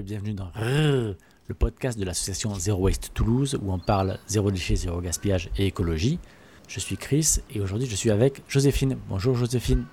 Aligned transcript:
et 0.00 0.02
bienvenue 0.02 0.32
dans 0.32 0.50
le 0.56 1.14
podcast 1.58 1.98
de 1.98 2.06
l'association 2.06 2.54
Zero 2.54 2.80
Waste 2.80 3.10
Toulouse 3.12 3.58
où 3.60 3.70
on 3.70 3.78
parle 3.78 4.18
zéro 4.28 4.50
déchet, 4.50 4.74
zéro 4.74 4.98
gaspillage 5.02 5.50
et 5.58 5.66
écologie. 5.66 6.18
Je 6.68 6.80
suis 6.80 6.96
Chris 6.96 7.40
et 7.50 7.60
aujourd'hui 7.60 7.86
je 7.86 7.94
suis 7.94 8.10
avec 8.10 8.42
Joséphine. 8.48 8.96
Bonjour 9.10 9.34
Joséphine. 9.34 9.84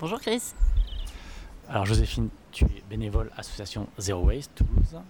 Bonjour 0.00 0.20
Chris. 0.20 0.42
Alors 1.68 1.86
Joséphine, 1.86 2.30
tu 2.50 2.64
es 2.64 2.82
bénévole 2.90 3.30
association 3.36 3.86
Zero 3.96 4.24
Waste 4.24 4.50
Toulouse 4.56 5.00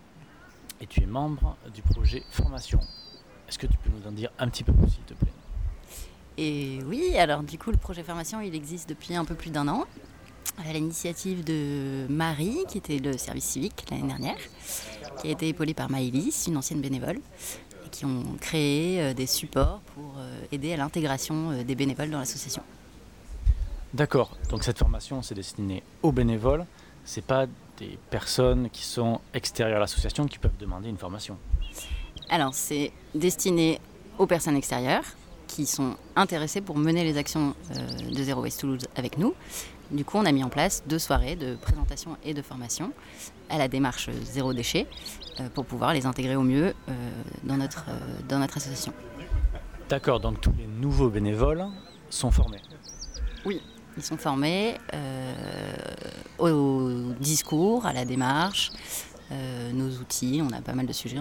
et 0.78 0.86
tu 0.86 1.02
es 1.02 1.06
membre 1.06 1.56
du 1.72 1.80
projet 1.80 2.22
formation. 2.30 2.80
Est-ce 3.48 3.58
que 3.58 3.66
tu 3.66 3.78
peux 3.78 3.90
nous 3.98 4.06
en 4.06 4.12
dire 4.12 4.30
un 4.38 4.48
petit 4.50 4.62
peu 4.62 4.74
plus 4.74 4.90
s'il 4.90 5.04
te 5.04 5.14
plaît? 5.14 5.32
Et 6.36 6.80
oui, 6.84 7.16
alors 7.16 7.44
du 7.44 7.56
coup 7.56 7.70
le 7.70 7.78
projet 7.78 8.02
formation 8.02 8.42
il 8.42 8.54
existe 8.54 8.90
depuis 8.90 9.14
un 9.14 9.24
peu 9.24 9.34
plus 9.34 9.50
d'un 9.50 9.68
an 9.68 9.86
à 10.58 10.72
l'initiative 10.72 11.44
de 11.44 12.06
Marie, 12.08 12.58
qui 12.68 12.78
était 12.78 12.98
le 12.98 13.18
service 13.18 13.44
civique 13.44 13.84
l'année 13.90 14.06
dernière, 14.06 14.38
qui 15.20 15.28
a 15.28 15.30
été 15.30 15.48
épaulée 15.48 15.74
par 15.74 15.90
Maëlys, 15.90 16.46
une 16.46 16.56
ancienne 16.56 16.80
bénévole, 16.80 17.18
et 17.86 17.88
qui 17.90 18.04
ont 18.04 18.24
créé 18.40 19.00
euh, 19.00 19.14
des 19.14 19.26
supports 19.26 19.80
pour 19.94 20.14
euh, 20.18 20.44
aider 20.52 20.72
à 20.72 20.76
l'intégration 20.76 21.50
euh, 21.50 21.64
des 21.64 21.74
bénévoles 21.74 22.10
dans 22.10 22.18
l'association. 22.18 22.62
D'accord, 23.92 24.36
donc 24.50 24.64
cette 24.64 24.78
formation 24.78 25.22
c'est 25.22 25.34
destiné 25.34 25.82
aux 26.02 26.10
bénévoles, 26.10 26.66
c'est 27.04 27.24
pas 27.24 27.46
des 27.78 27.98
personnes 28.10 28.70
qui 28.70 28.84
sont 28.84 29.20
extérieures 29.32 29.76
à 29.76 29.80
l'association 29.80 30.26
qui 30.26 30.38
peuvent 30.38 30.56
demander 30.58 30.88
une 30.88 30.98
formation. 30.98 31.36
Alors 32.28 32.54
c'est 32.54 32.92
destiné 33.14 33.80
aux 34.18 34.26
personnes 34.26 34.56
extérieures 34.56 35.04
qui 35.46 35.66
sont 35.66 35.96
intéressées 36.16 36.60
pour 36.60 36.76
mener 36.76 37.04
les 37.04 37.16
actions 37.16 37.54
de 37.70 38.22
Zero 38.22 38.42
Waste 38.42 38.60
Toulouse 38.60 38.88
avec 38.96 39.18
nous, 39.18 39.34
du 39.90 40.04
coup, 40.04 40.18
on 40.18 40.24
a 40.24 40.32
mis 40.32 40.44
en 40.44 40.48
place 40.48 40.82
deux 40.86 40.98
soirées 40.98 41.36
de 41.36 41.56
présentation 41.56 42.16
et 42.24 42.34
de 42.34 42.42
formation 42.42 42.92
à 43.48 43.58
la 43.58 43.68
démarche 43.68 44.10
zéro 44.22 44.52
déchet 44.52 44.86
euh, 45.40 45.48
pour 45.52 45.66
pouvoir 45.66 45.92
les 45.92 46.06
intégrer 46.06 46.36
au 46.36 46.42
mieux 46.42 46.74
euh, 46.88 46.92
dans, 47.42 47.56
notre, 47.56 47.86
euh, 47.88 47.98
dans 48.28 48.38
notre 48.38 48.56
association. 48.56 48.92
D'accord, 49.88 50.20
donc 50.20 50.40
tous 50.40 50.52
les 50.56 50.66
nouveaux 50.66 51.10
bénévoles 51.10 51.66
sont 52.08 52.30
formés 52.30 52.60
Oui, 53.44 53.60
ils 53.96 54.02
sont 54.02 54.16
formés 54.16 54.76
au 56.38 57.12
discours, 57.20 57.84
à 57.86 57.92
la 57.92 58.04
démarche, 58.04 58.72
nos 59.72 59.90
outils, 59.98 60.42
on 60.42 60.52
a 60.52 60.62
pas 60.62 60.72
mal 60.72 60.86
de 60.86 60.92
sujets. 60.92 61.18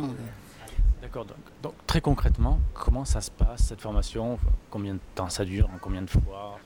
D'accord, 1.02 1.26
donc, 1.26 1.38
donc, 1.62 1.74
très 1.86 2.00
concrètement, 2.00 2.60
comment 2.74 3.04
ça 3.04 3.20
se 3.20 3.30
passe 3.30 3.64
cette 3.64 3.82
formation? 3.82 4.40
Combien 4.70 4.94
de 4.94 5.00
temps 5.14 5.30
ça 5.30 5.44
dure 5.44 5.70
Combien 5.82 6.02
de 6.02 6.10
fois? 6.10 6.58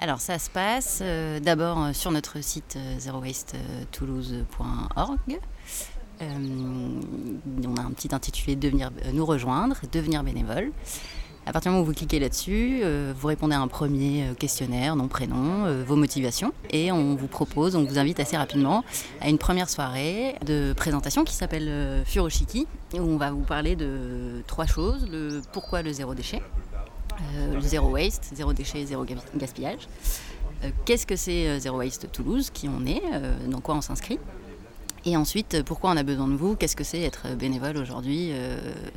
Alors 0.00 0.20
ça 0.20 0.38
se 0.38 0.48
passe 0.48 1.00
euh, 1.02 1.40
d'abord 1.40 1.82
euh, 1.82 1.92
sur 1.92 2.12
notre 2.12 2.40
site 2.40 2.76
euh, 2.76 3.00
zerowastetoulouse.org. 3.00 5.40
on 6.20 7.76
a 7.76 7.80
un 7.80 7.90
petit 7.90 8.14
intitulé 8.14 8.54
Devenir 8.54 8.92
nous 9.12 9.26
rejoindre, 9.26 9.74
devenir 9.90 10.22
bénévole. 10.22 10.70
À 11.46 11.52
partir 11.52 11.70
du 11.70 11.74
moment 11.74 11.82
où 11.82 11.86
vous 11.86 11.94
cliquez 11.94 12.20
là-dessus, 12.20 12.82
vous 13.18 13.26
répondez 13.26 13.54
à 13.54 13.60
un 13.60 13.68
premier 13.68 14.34
questionnaire, 14.38 14.96
nom, 14.96 15.08
prénom, 15.08 15.82
vos 15.82 15.96
motivations, 15.96 16.52
et 16.68 16.92
on 16.92 17.14
vous 17.14 17.26
propose, 17.26 17.74
on 17.74 17.84
vous 17.84 17.98
invite 17.98 18.20
assez 18.20 18.36
rapidement 18.36 18.84
à 19.22 19.30
une 19.30 19.38
première 19.38 19.70
soirée 19.70 20.34
de 20.44 20.74
présentation 20.76 21.24
qui 21.24 21.34
s'appelle 21.34 22.02
Furoshiki, 22.04 22.66
où 22.92 22.98
on 22.98 23.16
va 23.16 23.30
vous 23.30 23.44
parler 23.44 23.76
de 23.76 24.42
trois 24.46 24.66
choses 24.66 25.08
le 25.10 25.40
pourquoi 25.52 25.80
le 25.80 25.90
zéro 25.90 26.12
déchet, 26.12 26.42
euh, 26.42 26.67
le 27.52 27.60
zéro 27.60 27.88
waste, 27.90 28.30
zéro 28.34 28.52
déchet, 28.52 28.84
zéro 28.86 29.04
gaspillage. 29.36 29.88
Euh, 30.64 30.70
qu'est-ce 30.84 31.06
que 31.06 31.16
c'est 31.16 31.48
euh, 31.48 31.58
Zéro 31.58 31.78
Waste 31.78 32.10
Toulouse 32.10 32.50
Qui 32.50 32.68
on 32.68 32.84
est 32.86 33.02
Dans 33.48 33.60
quoi 33.60 33.76
on 33.76 33.80
s'inscrit? 33.80 34.18
Et 35.04 35.16
ensuite, 35.16 35.62
pourquoi 35.62 35.90
on 35.90 35.96
a 35.96 36.02
besoin 36.02 36.28
de 36.28 36.34
vous? 36.34 36.56
Qu'est-ce 36.56 36.76
que 36.76 36.84
c'est 36.84 37.00
être 37.00 37.28
bénévole 37.36 37.76
aujourd'hui 37.78 38.32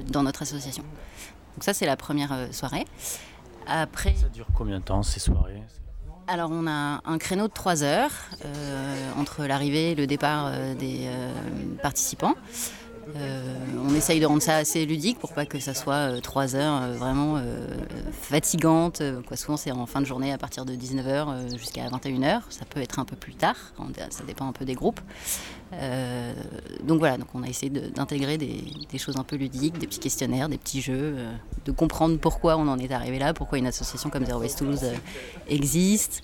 dans 0.10 0.24
notre 0.24 0.42
association? 0.42 0.84
Donc 0.84 1.64
ça, 1.64 1.74
c'est 1.74 1.86
la 1.86 1.96
première 1.96 2.48
soirée. 2.52 2.86
Après, 3.68 4.16
ça 4.16 4.28
dure 4.28 4.48
combien 4.56 4.80
de 4.80 4.84
temps 4.84 5.04
ces 5.04 5.20
soirées? 5.20 5.62
Alors 6.28 6.50
on 6.52 6.66
a 6.68 7.02
un 7.06 7.18
créneau 7.18 7.48
de 7.48 7.54
3 7.54 7.84
heures 7.84 8.12
entre 9.18 9.46
l'arrivée 9.46 9.92
et 9.92 9.96
le 9.96 10.08
départ 10.08 10.52
des 10.78 11.08
participants. 11.82 12.34
Euh, 13.16 13.56
on 13.84 13.94
essaye 13.96 14.20
de 14.20 14.26
rendre 14.26 14.42
ça 14.42 14.56
assez 14.56 14.86
ludique 14.86 15.20
pour 15.20 15.34
pas 15.34 15.46
que 15.46 15.60
ça 15.60 15.74
soit 15.74 15.94
euh, 15.94 16.20
trois 16.20 16.56
heures 16.56 16.82
euh, 16.82 16.94
vraiment 16.94 17.42
fatigantes. 18.22 19.02
Souvent 19.36 19.58
c'est 19.58 19.72
en 19.72 19.86
fin 19.86 20.02
de 20.02 20.06
journée 20.06 20.32
à 20.32 20.38
partir 20.38 20.66
de 20.66 20.74
19h 20.74 21.58
jusqu'à 21.58 21.88
21h. 21.88 22.42
Ça 22.50 22.66
peut 22.66 22.80
être 22.80 23.00
un 23.00 23.06
peu 23.06 23.16
plus 23.16 23.34
tard, 23.34 23.56
ça 24.10 24.24
dépend 24.26 24.48
un 24.48 24.52
peu 24.52 24.66
des 24.66 24.76
groupes. 24.76 25.00
donc 26.84 27.00
voilà, 27.00 27.18
donc 27.18 27.28
on 27.34 27.44
a 27.44 27.48
essayé 27.48 27.70
d'intégrer 27.70 28.38
des, 28.38 28.98
choses 28.98 29.18
un 29.18 29.24
peu 29.24 29.36
ludiques, 29.36 29.78
des 29.80 29.88
petits 29.88 30.00
questionnaires, 30.00 30.50
des 30.50 30.58
petits 30.58 30.82
jeux, 30.82 31.16
de 31.66 31.72
comprendre 31.72 32.18
pourquoi 32.18 32.58
on 32.58 32.68
en 32.68 32.78
est 32.78 32.92
arrivé 32.92 33.20
là, 33.20 33.34
pourquoi 33.34 33.58
une 33.58 33.68
association 33.68 34.10
comme 34.10 34.26
Zero 34.26 34.40
Waste 34.40 34.60
Toulouse 34.60 34.86
existe. 35.48 36.22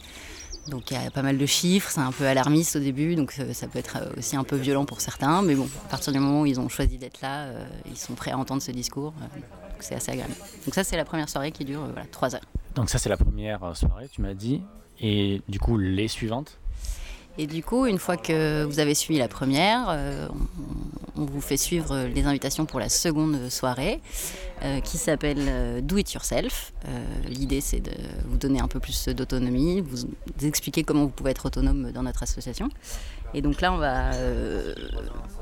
Donc 0.70 0.92
il 0.92 1.02
y 1.02 1.06
a 1.06 1.12
pas 1.12 1.22
mal 1.22 1.38
de 1.38 1.46
chiffres, 1.46 1.90
c'est 1.90 2.02
un 2.02 2.12
peu 2.12 2.26
alarmiste 2.26 2.76
au 2.76 2.80
début, 2.80 3.16
donc 3.16 3.34
euh, 3.40 3.54
ça 3.54 3.68
peut 3.68 3.80
être 3.80 3.98
euh, 4.02 4.18
aussi 4.18 4.36
un 4.36 4.44
peu 4.44 4.58
violent 4.58 4.86
pour 4.86 5.00
certains, 5.00 5.42
mais 5.42 5.56
bon, 5.56 5.68
à 5.86 5.90
partir 5.90 6.12
du 6.12 6.20
moment 6.20 6.42
où 6.42 6.46
ils 6.46 6.60
ont 6.60 6.68
choisi 6.68 6.98
d'être 6.98 7.22
là, 7.22 7.46
euh, 7.46 7.66
ils 7.90 7.98
sont 7.98 8.14
prêts 8.14 8.32
à 8.32 8.38
entendre 8.38 8.62
ce 8.62 8.72
discours, 8.72 9.14
donc 9.14 9.42
c'est 9.80 9.96
assez 9.96 10.12
agréable. 10.12 10.34
Donc 10.66 10.76
ça 10.76 10.84
c'est 10.84 10.98
la 10.98 11.06
première 11.06 11.30
soirée 11.30 11.52
qui 11.52 11.64
dure 11.64 11.82
voilà, 11.86 12.06
3 12.12 12.36
heures. 12.36 12.42
Donc 12.76 12.90
ça 12.90 12.98
c'est 12.98 13.10
la 13.10 13.18
première 13.18 13.76
soirée, 13.76 14.10
tu 14.12 14.22
m'as 14.22 14.34
dit, 14.34 14.62
et 15.00 15.42
du 15.48 15.60
coup 15.60 15.78
les 15.78 16.10
suivantes 16.10 16.60
et 17.38 17.48
du 17.48 17.64
coup, 17.64 17.86
une 17.86 18.00
fois 18.00 18.18
que 18.18 18.64
vous 18.64 18.80
avez 18.80 18.96
suivi 18.96 19.20
la 19.20 19.28
première, 19.28 19.98
on, 21.16 21.26
vous 21.26 21.42
fait 21.42 21.58
suivre 21.58 22.08
les 22.14 22.26
invitations 22.26 22.66
pour 22.66 22.80
la 22.80 22.90
seconde 22.90 23.50
soirée 23.50 24.00
qui 24.84 24.98
s'appelle 24.98 25.84
Do 25.86 25.98
It 25.98 26.14
Yourself. 26.14 26.74
L'idée, 27.28 27.62
c'est 27.62 27.80
de 27.80 27.92
vous 28.26 28.38
donner 28.38 28.60
un 28.60 28.68
peu 28.68 28.80
plus 28.80 29.08
d'autonomie, 29.10 29.82
vous 29.82 30.06
expliquer 30.44 30.84
comment 30.84 31.04
vous 31.04 31.10
pouvez 31.10 31.32
être 31.32 31.46
autonome 31.46 31.92
dans 31.92 32.04
notre 32.04 32.24
association. 32.24 32.70
Et 33.34 33.42
donc 33.42 33.62
là, 33.62 33.74
on 33.74 33.78
va 33.78 34.12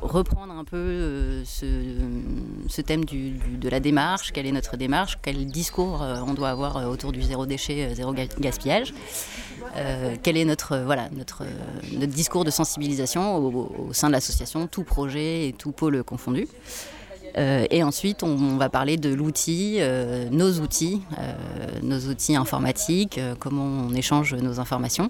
reprendre 0.02 0.54
un 0.54 0.64
peu 0.64 1.44
ce, 1.46 2.82
thème 2.82 3.06
de 3.06 3.70
la 3.70 3.80
démarche, 3.80 4.32
quelle 4.32 4.46
est 4.46 4.52
notre 4.52 4.76
démarche, 4.76 5.18
quel 5.22 5.46
discours 5.46 6.04
on 6.28 6.34
doit 6.34 6.50
avoir 6.50 6.90
autour 6.90 7.12
du 7.12 7.22
zéro 7.22 7.46
déchet, 7.46 7.94
zéro 7.94 8.14
gaspillage. 8.14 8.94
quel 10.24 10.38
est 10.38 10.46
notre, 10.46 10.78
voilà, 10.80 11.10
notre, 11.16 11.44
discours 12.08 12.44
de 12.44 12.52
sensibilisation 12.52 13.38
au, 13.38 13.94
sein 13.94 14.08
de 14.08 14.14
l'association, 14.14 14.68
tout 14.68 14.84
projet 14.84 15.48
et 15.48 15.54
tout 15.54 15.72
pôle 15.72 16.04
confondu. 16.04 16.48
Euh, 17.38 17.66
et 17.70 17.84
ensuite, 17.84 18.24
on, 18.24 18.58
va 18.58 18.70
parler 18.70 18.98
de 18.98 19.14
l'outil, 19.14 19.78
euh, 19.80 20.30
nos 20.30 20.60
outils, 20.60 21.02
euh, 21.20 21.34
nos 21.84 22.00
outils 22.10 22.36
informatiques, 22.36 23.20
comment 23.40 23.66
on 23.66 23.94
échange 23.94 24.34
nos 24.36 24.60
informations. 24.60 25.10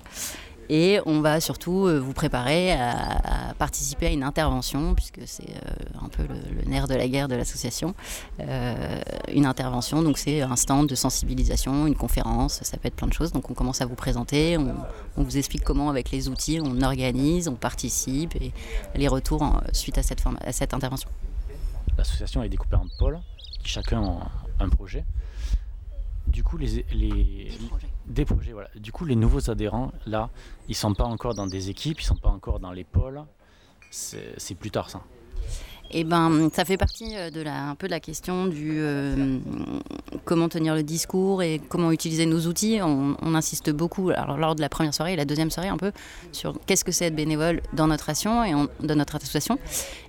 Et 0.70 1.00
on 1.06 1.22
va 1.22 1.40
surtout 1.40 1.88
vous 2.00 2.14
préparer 2.14 2.74
à, 2.74 3.54
participer 3.58 4.08
à 4.08 4.10
une 4.10 4.24
intervention, 4.24 4.96
puisque 4.96 5.22
c'est 5.26 5.54
un 6.02 6.10
peu 6.10 6.24
le, 6.24 6.70
nerf 6.70 6.88
de 6.88 6.96
la 6.96 7.08
guerre 7.08 7.28
de 7.28 7.36
l'association. 7.36 7.94
une 8.40 9.46
intervention, 9.46 10.02
donc 10.02 10.18
c'est 10.18 10.42
un 10.42 10.56
stand 10.56 10.88
de 10.88 10.96
sensibilisation, 10.96 11.88
une 11.88 11.96
conférence, 11.96 12.60
ça 12.64 12.78
peut 12.78 12.88
être 12.88 12.96
plein 12.96 13.08
de 13.08 13.14
choses. 13.14 13.32
Donc 13.32 13.50
on 13.50 13.54
commence 13.54 13.82
à 13.82 13.86
vous 13.86 13.96
présenter, 13.96 14.58
on, 14.58 15.24
vous 15.24 15.38
explique 15.38 15.64
comment 15.64 15.90
avec 15.90 16.12
les 16.12 16.30
outils 16.30 16.60
on 16.64 16.82
organise, 16.82 17.48
on 17.48 17.56
participe 17.56 18.36
et 18.36 18.52
les 18.96 19.08
retours 19.08 19.62
suite 19.72 19.98
à 19.98 20.04
cette, 20.04 20.24
à 20.46 20.52
cette 20.52 20.74
intervention 20.74 21.10
l'association 21.98 22.44
est 22.44 22.50
découpée 22.50 22.76
en 22.76 22.88
pôles, 22.98 23.20
chacun 23.64 24.20
un 24.60 24.70
projet. 24.70 25.04
Du 26.28 26.44
coup, 26.44 26.58
les, 26.58 26.86
les 26.94 27.52
des, 28.08 28.26
projets. 28.26 28.52
voilà. 28.52 28.70
Du 28.76 28.92
coup, 28.92 29.06
les 29.06 29.16
nouveaux 29.16 29.50
adhérents, 29.50 29.92
là, 30.06 30.30
ils 30.68 30.76
sont 30.76 30.94
pas 30.94 31.06
encore 31.06 31.34
dans 31.34 31.48
des 31.48 31.70
équipes, 31.70 32.02
ils 32.02 32.06
sont 32.06 32.16
pas 32.16 32.30
encore 32.30 32.60
dans 32.60 32.72
les 32.72 32.84
pôles. 32.84 33.24
C'est 33.92 34.56
plus 34.56 34.72
tard, 34.72 34.90
ça. 34.90 35.02
Eh 35.92 36.04
ben, 36.04 36.50
ça 36.52 36.66
fait 36.66 36.78
partie 36.78 37.16
euh, 37.16 37.30
de 37.30 37.42
la, 37.42 37.70
un 37.70 37.76
peu 37.76 37.88
de 37.88 37.92
la 37.92 38.00
question 38.00 38.48
du 38.48 38.74
euh, 38.80 39.38
comment 40.26 40.50
tenir 40.50 40.74
le 40.76 40.84
discours 40.84 41.44
et 41.44 41.62
comment 41.70 41.92
utiliser 41.92 42.26
nos 42.26 42.48
outils. 42.48 42.80
On, 42.82 43.16
insiste 43.36 43.70
beaucoup, 43.70 44.10
alors 44.10 44.38
lors 44.38 44.56
de 44.56 44.62
la 44.62 44.70
première 44.70 44.94
soirée 44.94 45.14
et 45.14 45.16
la 45.16 45.26
deuxième 45.26 45.52
soirée, 45.52 45.68
un 45.68 45.78
peu 45.78 45.92
sur 46.32 46.58
qu'est-ce 46.66 46.84
que 46.84 46.92
c'est 46.92 47.06
être 47.06 47.16
bénévole 47.16 47.62
dans 47.74 47.88
notre 47.88 48.10
action 48.10 48.44
et 48.44 48.54
dans 48.82 48.96
notre 48.96 49.16
association. 49.16 49.60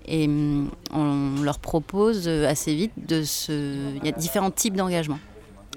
Et 0.07 0.27
mm, 0.29 0.71
on 0.93 1.43
leur 1.43 1.59
propose 1.59 2.27
assez 2.29 2.75
vite 2.75 2.93
de 2.97 3.23
se. 3.23 3.95
Il 3.97 4.05
y 4.05 4.09
a 4.09 4.13
différents 4.13 4.51
types 4.51 4.75
d'engagement. 4.75 5.19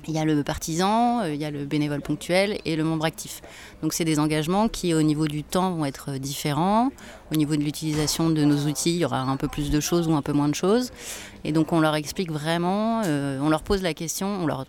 Il 0.07 0.13
y 0.13 0.19
a 0.19 0.25
le 0.25 0.43
partisan, 0.43 1.21
euh, 1.21 1.33
il 1.33 1.39
y 1.39 1.45
a 1.45 1.51
le 1.51 1.65
bénévole 1.65 2.01
ponctuel 2.01 2.59
et 2.65 2.75
le 2.75 2.83
membre 2.83 3.05
actif. 3.05 3.41
Donc 3.81 3.93
c'est 3.93 4.05
des 4.05 4.19
engagements 4.19 4.67
qui 4.67 4.93
au 4.93 5.01
niveau 5.01 5.27
du 5.27 5.43
temps 5.43 5.71
vont 5.71 5.85
être 5.85 6.13
différents. 6.13 6.89
Au 7.31 7.35
niveau 7.35 7.55
de 7.55 7.61
l'utilisation 7.61 8.29
de 8.29 8.43
nos 8.43 8.67
outils, 8.67 8.91
il 8.91 8.97
y 8.97 9.05
aura 9.05 9.21
un 9.21 9.37
peu 9.37 9.47
plus 9.47 9.69
de 9.69 9.79
choses 9.79 10.07
ou 10.07 10.13
un 10.13 10.21
peu 10.21 10.33
moins 10.33 10.49
de 10.49 10.55
choses. 10.55 10.91
Et 11.43 11.51
donc 11.51 11.73
on 11.73 11.79
leur 11.79 11.95
explique 11.95 12.31
vraiment, 12.31 13.01
euh, 13.05 13.39
on 13.41 13.49
leur 13.49 13.63
pose 13.63 13.81
la 13.81 13.93
question, 13.93 14.27
on 14.27 14.45
leur 14.45 14.65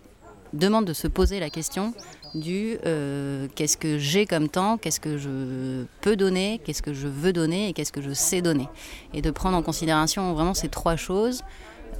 demande 0.53 0.85
de 0.85 0.93
se 0.93 1.07
poser 1.07 1.39
la 1.39 1.49
question 1.49 1.93
du 2.35 2.77
euh, 2.85 3.47
qu'est-ce 3.55 3.77
que 3.77 3.97
j'ai 3.97 4.25
comme 4.25 4.47
temps, 4.47 4.77
qu'est-ce 4.77 4.99
que 4.99 5.17
je 5.17 5.85
peux 6.01 6.15
donner, 6.15 6.61
qu'est-ce 6.63 6.81
que 6.81 6.93
je 6.93 7.07
veux 7.07 7.33
donner 7.33 7.69
et 7.69 7.73
qu'est-ce 7.73 7.91
que 7.91 8.01
je 8.01 8.13
sais 8.13 8.41
donner. 8.41 8.67
Et 9.13 9.21
de 9.21 9.31
prendre 9.31 9.57
en 9.57 9.61
considération 9.61 10.33
vraiment 10.33 10.53
ces 10.53 10.69
trois 10.69 10.95
choses 10.95 11.41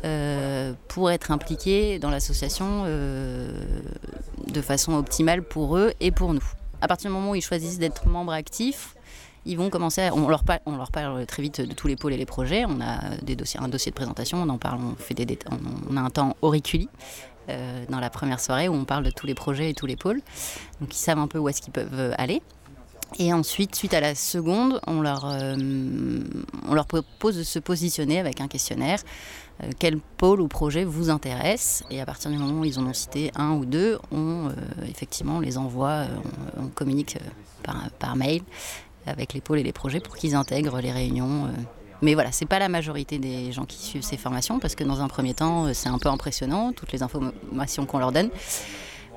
euh, 0.03 0.73
pour 0.87 1.11
être 1.11 1.29
impliqués 1.29 1.99
dans 1.99 2.09
l'association 2.09 2.83
euh, 2.85 3.51
de 4.47 4.61
façon 4.61 4.93
optimale 4.93 5.43
pour 5.43 5.77
eux 5.77 5.93
et 5.99 6.11
pour 6.11 6.33
nous. 6.33 6.43
À 6.81 6.87
partir 6.87 7.11
du 7.11 7.15
moment 7.15 7.31
où 7.31 7.35
ils 7.35 7.43
choisissent 7.43 7.77
d'être 7.77 8.07
membres 8.07 8.33
actifs, 8.33 8.95
ils 9.45 9.57
vont 9.57 9.69
commencer, 9.69 10.09
on, 10.11 10.27
leur 10.27 10.43
parle, 10.43 11.25
très 11.27 11.41
vite 11.43 11.61
de 11.61 11.73
tous 11.73 11.87
les 11.87 11.95
pôles 11.95 12.13
et 12.13 12.17
les 12.17 12.25
projets. 12.25 12.65
On 12.65 12.81
a 12.81 13.15
des 13.21 13.35
dossiers, 13.35 13.59
un 13.59 13.67
dossier 13.67 13.91
de 13.91 13.95
présentation, 13.95 14.41
on 14.41 14.49
en 14.49 14.57
parle, 14.57 14.79
on, 14.81 14.95
fait 14.95 15.13
des, 15.13 15.37
on 15.89 15.97
a 15.97 16.01
un 16.01 16.09
temps 16.09 16.35
auriculi 16.41 16.89
euh, 17.49 17.85
dans 17.89 17.99
la 17.99 18.09
première 18.09 18.39
soirée 18.39 18.69
où 18.69 18.73
on 18.73 18.85
parle 18.85 19.03
de 19.03 19.11
tous 19.11 19.27
les 19.27 19.35
projets 19.35 19.69
et 19.69 19.73
tous 19.73 19.87
les 19.87 19.95
pôles. 19.95 20.21
Donc 20.79 20.95
ils 20.95 20.99
savent 20.99 21.19
un 21.19 21.27
peu 21.27 21.37
où 21.37 21.49
est-ce 21.49 21.61
qu'ils 21.61 21.73
peuvent 21.73 22.15
aller. 22.17 22.41
Et 23.19 23.33
ensuite, 23.33 23.75
suite 23.75 23.93
à 23.93 23.99
la 23.99 24.15
seconde, 24.15 24.79
on 24.87 25.01
leur, 25.01 25.25
on 25.25 26.73
leur 26.73 26.85
propose 26.85 27.37
de 27.37 27.43
se 27.43 27.59
positionner 27.59 28.19
avec 28.19 28.39
un 28.39 28.47
questionnaire. 28.47 28.99
Quel 29.79 29.99
pôle 29.99 30.41
ou 30.41 30.47
projet 30.47 30.83
vous 30.83 31.09
intéresse 31.09 31.83
Et 31.91 32.01
à 32.01 32.05
partir 32.05 32.31
du 32.31 32.37
moment 32.37 32.61
où 32.61 32.65
ils 32.65 32.79
en 32.79 32.85
ont 32.85 32.93
cité 32.93 33.31
un 33.35 33.51
ou 33.53 33.65
deux, 33.65 33.99
on, 34.11 34.49
effectivement, 34.89 35.39
les 35.39 35.57
envoie, 35.57 36.05
on, 36.57 36.67
communique 36.67 37.17
par, 37.99 38.15
mail 38.15 38.41
avec 39.05 39.33
les 39.33 39.41
pôles 39.41 39.59
et 39.59 39.63
les 39.63 39.73
projets 39.73 39.99
pour 39.99 40.15
qu'ils 40.15 40.35
intègrent 40.35 40.79
les 40.79 40.91
réunions 40.91 41.47
mais 42.01 42.15
voilà, 42.15 42.31
c'est 42.31 42.45
pas 42.45 42.59
la 42.59 42.69
majorité 42.69 43.19
des 43.19 43.51
gens 43.51 43.65
qui 43.65 43.77
suivent 43.77 44.03
ces 44.03 44.17
formations 44.17 44.59
parce 44.59 44.75
que 44.75 44.83
dans 44.83 45.01
un 45.01 45.07
premier 45.07 45.33
temps, 45.33 45.65
euh, 45.65 45.71
c'est 45.73 45.89
un 45.89 45.99
peu 45.99 46.09
impressionnant, 46.09 46.73
toutes 46.73 46.91
les 46.91 47.03
informations 47.03 47.85
qu'on 47.85 47.99
leur 47.99 48.11
donne. 48.11 48.29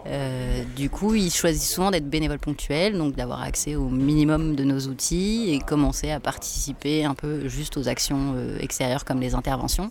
Euh, 0.06 0.62
du 0.76 0.90
coup, 0.90 1.14
ils 1.14 1.32
choisissent 1.32 1.73
souvent 1.73 1.90
d'être 1.90 2.11
bénévoles 2.11 2.38
ponctuels, 2.38 2.99
donc 2.99 3.14
d'avoir 3.14 3.40
accès 3.40 3.75
au 3.75 3.88
minimum 3.88 4.55
de 4.55 4.62
nos 4.62 4.81
outils 4.81 5.47
et 5.49 5.61
commencer 5.61 6.11
à 6.11 6.20
participer 6.20 7.06
un 7.06 7.14
peu 7.14 7.49
juste 7.49 7.79
aux 7.79 7.88
actions 7.88 8.35
euh, 8.37 8.58
extérieures 8.61 9.06
comme 9.06 9.20
les 9.20 9.35
interventions, 9.35 9.90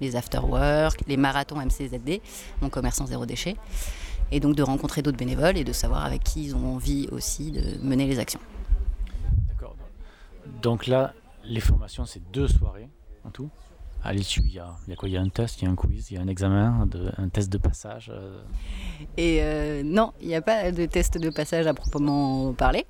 les 0.00 0.16
after-work, 0.16 1.02
les 1.06 1.16
marathons 1.16 1.60
MCZD, 1.60 2.20
mon 2.62 2.70
commerçant 2.70 3.06
zéro 3.06 3.26
déchet, 3.26 3.56
et 4.30 4.40
donc 4.40 4.56
de 4.56 4.62
rencontrer 4.62 5.02
d'autres 5.02 5.18
bénévoles 5.18 5.56
et 5.56 5.64
de 5.64 5.72
savoir 5.72 6.04
avec 6.04 6.22
qui 6.22 6.44
ils 6.44 6.56
ont 6.56 6.74
envie 6.74 7.08
aussi 7.10 7.50
de 7.50 7.78
mener 7.82 8.06
les 8.06 8.18
actions. 8.18 8.40
D'accord. 9.48 9.76
Donc 10.62 10.86
là, 10.86 11.14
les 11.44 11.60
formations, 11.60 12.04
c'est 12.04 12.22
deux 12.30 12.48
soirées 12.48 12.88
en 13.24 13.30
tout. 13.30 13.50
À 14.04 14.12
l'issue, 14.12 14.42
il 14.44 14.54
y 14.54 14.60
a, 14.60 14.76
quoi? 14.96 15.08
Il 15.08 15.12
y 15.12 15.16
a 15.16 15.20
un 15.20 15.28
test, 15.28 15.60
il 15.60 15.64
y 15.64 15.68
a 15.68 15.70
un 15.70 15.74
quiz, 15.74 16.10
il 16.10 16.14
y 16.14 16.18
a 16.18 16.20
un 16.20 16.28
examen, 16.28 16.88
un 17.16 17.28
test 17.28 17.50
de 17.50 17.58
passage. 17.58 18.12
Euh. 18.14 18.40
Et 19.16 19.38
euh, 19.42 19.82
non, 19.84 20.12
il 20.20 20.28
n'y 20.28 20.36
a 20.36 20.40
pas 20.40 20.70
de 20.70 20.86
test 20.86 21.18
de 21.18 21.30
passage 21.30 21.66
à 21.66 21.74
proprement 21.74 22.52
parler. 22.52 22.86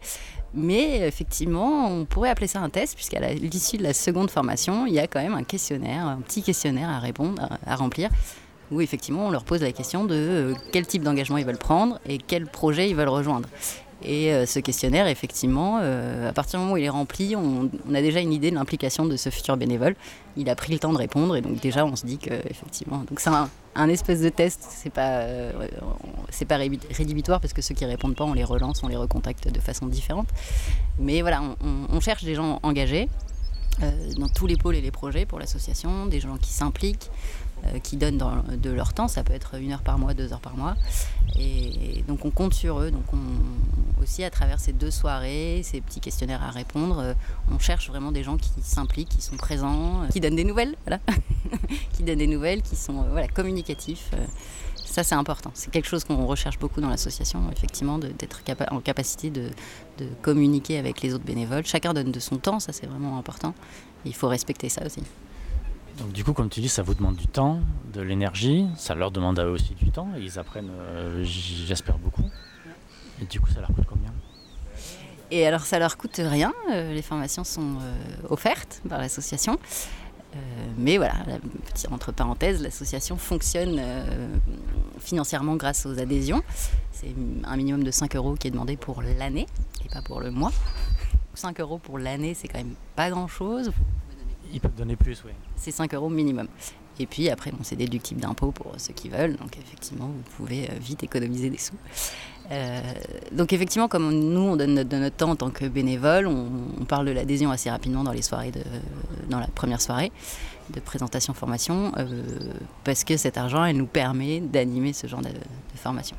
Mais 0.54 1.06
effectivement, 1.06 1.88
on 1.88 2.04
pourrait 2.04 2.30
appeler 2.30 2.46
ça 2.46 2.60
un 2.60 2.70
test, 2.70 2.94
puisqu'à 2.94 3.20
l'issue 3.34 3.76
de 3.76 3.82
la 3.82 3.92
seconde 3.92 4.30
formation, 4.30 4.86
il 4.86 4.94
y 4.94 4.98
a 4.98 5.06
quand 5.06 5.20
même 5.20 5.34
un 5.34 5.44
questionnaire, 5.44 6.06
un 6.06 6.18
petit 6.18 6.42
questionnaire 6.42 6.88
à 6.88 6.98
répondre, 6.98 7.48
à, 7.66 7.76
remplir, 7.76 8.08
où 8.70 8.80
effectivement 8.80 9.26
on 9.26 9.30
leur 9.30 9.44
pose 9.44 9.62
la 9.62 9.72
question 9.72 10.04
de 10.04 10.14
euh, 10.14 10.54
quel 10.72 10.86
type 10.86 11.02
d'engagement 11.02 11.38
ils 11.38 11.46
veulent 11.46 11.58
prendre 11.58 12.00
et 12.06 12.18
quel 12.18 12.46
projet 12.46 12.88
ils 12.88 12.96
veulent 12.96 13.08
rejoindre. 13.08 13.48
Et 14.02 14.32
euh, 14.32 14.46
ce 14.46 14.60
questionnaire, 14.60 15.08
effectivement, 15.08 15.80
euh, 15.82 16.28
à 16.28 16.32
partir 16.32 16.58
du 16.58 16.64
moment 16.64 16.74
où 16.74 16.76
il 16.76 16.84
est 16.84 16.88
rempli, 16.88 17.34
on, 17.34 17.68
a 17.92 18.00
déjà 18.00 18.20
une 18.20 18.32
idée 18.32 18.50
de 18.50 18.54
l'implication 18.54 19.06
de 19.06 19.16
ce 19.16 19.30
futur 19.30 19.56
bénévole. 19.56 19.96
Il 20.36 20.48
a 20.48 20.54
pris 20.54 20.72
le 20.72 20.78
temps 20.78 20.92
de 20.92 20.98
répondre 20.98 21.34
et 21.34 21.40
donc 21.40 21.60
déjà 21.60 21.84
on 21.84 21.96
se 21.96 22.06
dit 22.06 22.18
que 22.18 22.32
effectivement, 22.48 23.04
c'est 23.16 23.30
un, 23.74 23.88
espèce 23.88 24.20
de 24.20 24.28
test. 24.28 24.64
C'est 24.68 24.92
pas 24.92 25.22
euh, 25.22 25.52
pas 26.48 26.56
rédhibitoire 26.56 27.40
parce 27.40 27.52
que 27.52 27.62
ceux 27.62 27.74
qui 27.74 27.84
répondent 27.84 28.14
pas, 28.14 28.24
on 28.24 28.34
les 28.34 28.44
relance, 28.44 28.82
on 28.84 28.88
les 28.88 28.96
recontacte 28.96 29.48
de 29.52 29.60
façon 29.60 29.86
différente. 29.86 30.28
Mais 31.00 31.20
voilà, 31.22 31.42
on, 31.90 32.00
cherche 32.00 32.22
des 32.22 32.36
gens 32.36 32.60
engagés. 32.62 33.08
dans 34.16 34.28
tous 34.28 34.46
les 34.46 34.56
pôles 34.56 34.76
et 34.76 34.80
les 34.80 34.92
projets 34.92 35.26
pour 35.26 35.40
l'association, 35.40 36.06
des 36.06 36.20
gens 36.20 36.36
qui 36.36 36.50
s'impliquent, 36.50 37.10
qui 37.82 37.96
donnent 37.96 38.18
de 38.18 38.70
leur 38.70 38.92
temps. 38.92 39.08
Ça 39.08 39.22
peut 39.22 39.32
être 39.32 39.54
une 39.56 39.72
heure 39.72 39.82
par 39.82 39.98
mois, 39.98 40.14
deux 40.14 40.32
heures 40.32 40.40
par 40.40 40.56
mois. 40.56 40.76
Et 41.38 42.04
donc 42.08 42.24
on 42.24 42.30
compte 42.30 42.54
sur 42.54 42.80
eux. 42.80 42.90
Donc 42.90 43.04
on, 43.12 44.02
aussi 44.02 44.24
à 44.24 44.30
travers 44.30 44.60
ces 44.60 44.72
deux 44.72 44.90
soirées, 44.90 45.62
ces 45.64 45.80
petits 45.80 46.00
questionnaires 46.00 46.42
à 46.42 46.50
répondre, 46.50 46.98
euh, 46.98 47.14
on 47.52 47.58
cherche 47.58 47.88
vraiment 47.88 48.12
des 48.12 48.22
gens 48.22 48.36
qui 48.36 48.50
s'impliquent, 48.62 49.08
qui 49.08 49.22
sont 49.22 49.36
présents, 49.36 50.02
euh, 50.02 50.08
qui 50.08 50.20
donnent 50.20 50.36
des 50.36 50.44
nouvelles, 50.44 50.76
voilà. 50.86 51.00
qui 51.92 52.02
donnent 52.02 52.18
des 52.18 52.26
nouvelles, 52.26 52.62
qui 52.62 52.76
sont 52.76 53.04
communicatifs. 53.34 54.10
Ça, 54.76 55.04
c'est 55.04 55.14
important. 55.14 55.50
C'est 55.54 55.70
quelque 55.70 55.86
chose 55.86 56.04
qu'on 56.04 56.26
recherche 56.26 56.58
beaucoup 56.58 56.80
dans 56.80 56.88
l'association, 56.88 57.40
effectivement, 57.52 57.98
d'être 57.98 58.40
en 58.70 58.80
capacité 58.80 59.30
de, 59.30 59.50
communiquer 60.22 60.78
avec 60.78 61.02
les 61.02 61.12
autres 61.14 61.24
bénévoles. 61.24 61.66
Chacun 61.66 61.92
donne 61.92 62.12
de 62.12 62.20
son 62.20 62.36
temps, 62.36 62.60
ça 62.60 62.72
c'est 62.72 62.86
vraiment 62.86 63.18
important. 63.18 63.54
Il 64.04 64.14
faut 64.14 64.28
respecter 64.28 64.68
ça 64.68 64.84
aussi. 64.86 65.02
Donc 65.98 66.12
du 66.12 66.22
coup, 66.22 66.32
comme 66.32 66.48
tu 66.48 66.60
dis, 66.60 66.68
ça 66.68 66.82
vous 66.82 66.94
demande 66.94 67.16
du 67.16 67.26
temps, 67.26 67.60
de 67.92 68.00
l'énergie, 68.00 68.66
ça 68.76 68.94
leur 68.94 69.10
demande 69.10 69.38
à 69.38 69.44
eux 69.44 69.50
aussi 69.50 69.74
du 69.74 69.90
temps, 69.90 70.08
et 70.16 70.20
ils 70.20 70.38
apprennent, 70.38 70.70
euh, 70.70 71.24
j'espère, 71.24 71.98
beaucoup. 71.98 72.24
Et 73.20 73.24
du 73.24 73.40
coup, 73.40 73.50
ça 73.50 73.60
leur 73.60 73.72
coûte 73.72 73.84
combien? 73.88 74.12
Et 75.30 75.46
alors, 75.46 75.62
ça 75.62 75.78
leur 75.78 75.96
coûte 75.96 76.20
rien, 76.22 76.52
euh, 76.70 76.94
les 76.94 77.02
formations 77.02 77.42
sont 77.42 77.78
euh, 77.80 78.28
offertes 78.30 78.80
par 78.88 78.98
l'association. 78.98 79.58
mais 80.76 80.98
voilà, 80.98 81.14
entre 81.90 82.12
parenthèses, 82.12 82.62
l'association 82.62 83.16
fonctionne 83.16 83.80
financièrement 85.00 85.56
grâce 85.56 85.84
aux 85.84 85.98
adhésions. 85.98 86.42
C'est 86.92 87.12
un 87.44 87.56
minimum 87.56 87.82
de 87.82 87.90
5 87.90 88.14
euros 88.14 88.34
qui 88.36 88.46
est 88.46 88.52
demandé 88.52 88.76
pour 88.76 89.02
l'année 89.02 89.46
et 89.84 89.88
pas 89.88 90.02
pour 90.02 90.20
le 90.20 90.30
mois. 90.30 90.52
5 91.34 91.58
euros 91.60 91.78
pour 91.78 91.98
l'année, 91.98 92.34
c'est 92.34 92.46
quand 92.46 92.58
même 92.58 92.76
pas 92.94 93.10
grand-chose. 93.10 93.72
Ils 94.52 94.60
peuvent 94.60 94.74
donner 94.74 94.96
plus, 94.96 95.22
oui. 95.26 95.32
C'est 95.56 95.70
5 95.70 95.94
euros 95.94 96.08
minimum. 96.08 96.48
Et 97.00 97.06
puis 97.06 97.28
après, 97.30 97.50
bon, 97.52 97.58
c'est 97.62 97.76
déductible 97.76 98.20
d'impôts 98.20 98.50
pour 98.50 98.72
ceux 98.76 98.92
qui 98.92 99.08
veulent. 99.08 99.36
Donc 99.36 99.56
effectivement, 99.56 100.06
vous 100.06 100.22
pouvez 100.36 100.68
euh, 100.68 100.74
vite 100.80 101.02
économiser 101.02 101.50
des 101.50 101.58
sous. 101.58 101.76
Euh, 102.50 102.80
donc 103.32 103.52
effectivement, 103.52 103.88
comme 103.88 104.10
nous, 104.10 104.40
on 104.40 104.56
donne 104.56 104.82
de 104.82 104.96
notre 104.96 105.16
temps 105.16 105.30
en 105.30 105.36
tant 105.36 105.50
que 105.50 105.66
bénévole, 105.66 106.26
on, 106.26 106.84
parle 106.86 107.06
de 107.06 107.12
l'adhésion 107.12 107.50
assez 107.50 107.70
rapidement 107.70 108.02
dans 108.02 108.12
les 108.12 108.22
soirées, 108.22 108.50
de, 108.50 108.62
dans 109.28 109.38
la 109.38 109.48
première 109.48 109.80
soirée 109.80 110.10
de 110.70 110.80
présentation 110.80 111.32
formation, 111.32 111.92
euh, 111.96 112.22
parce 112.84 113.02
que 113.04 113.16
cet 113.16 113.38
argent, 113.38 113.64
elle 113.64 113.76
nous 113.76 113.86
permet 113.86 114.40
d'animer 114.40 114.92
ce 114.92 115.06
genre 115.06 115.22
de, 115.22 115.28
de 115.28 115.76
formation. 115.76 116.16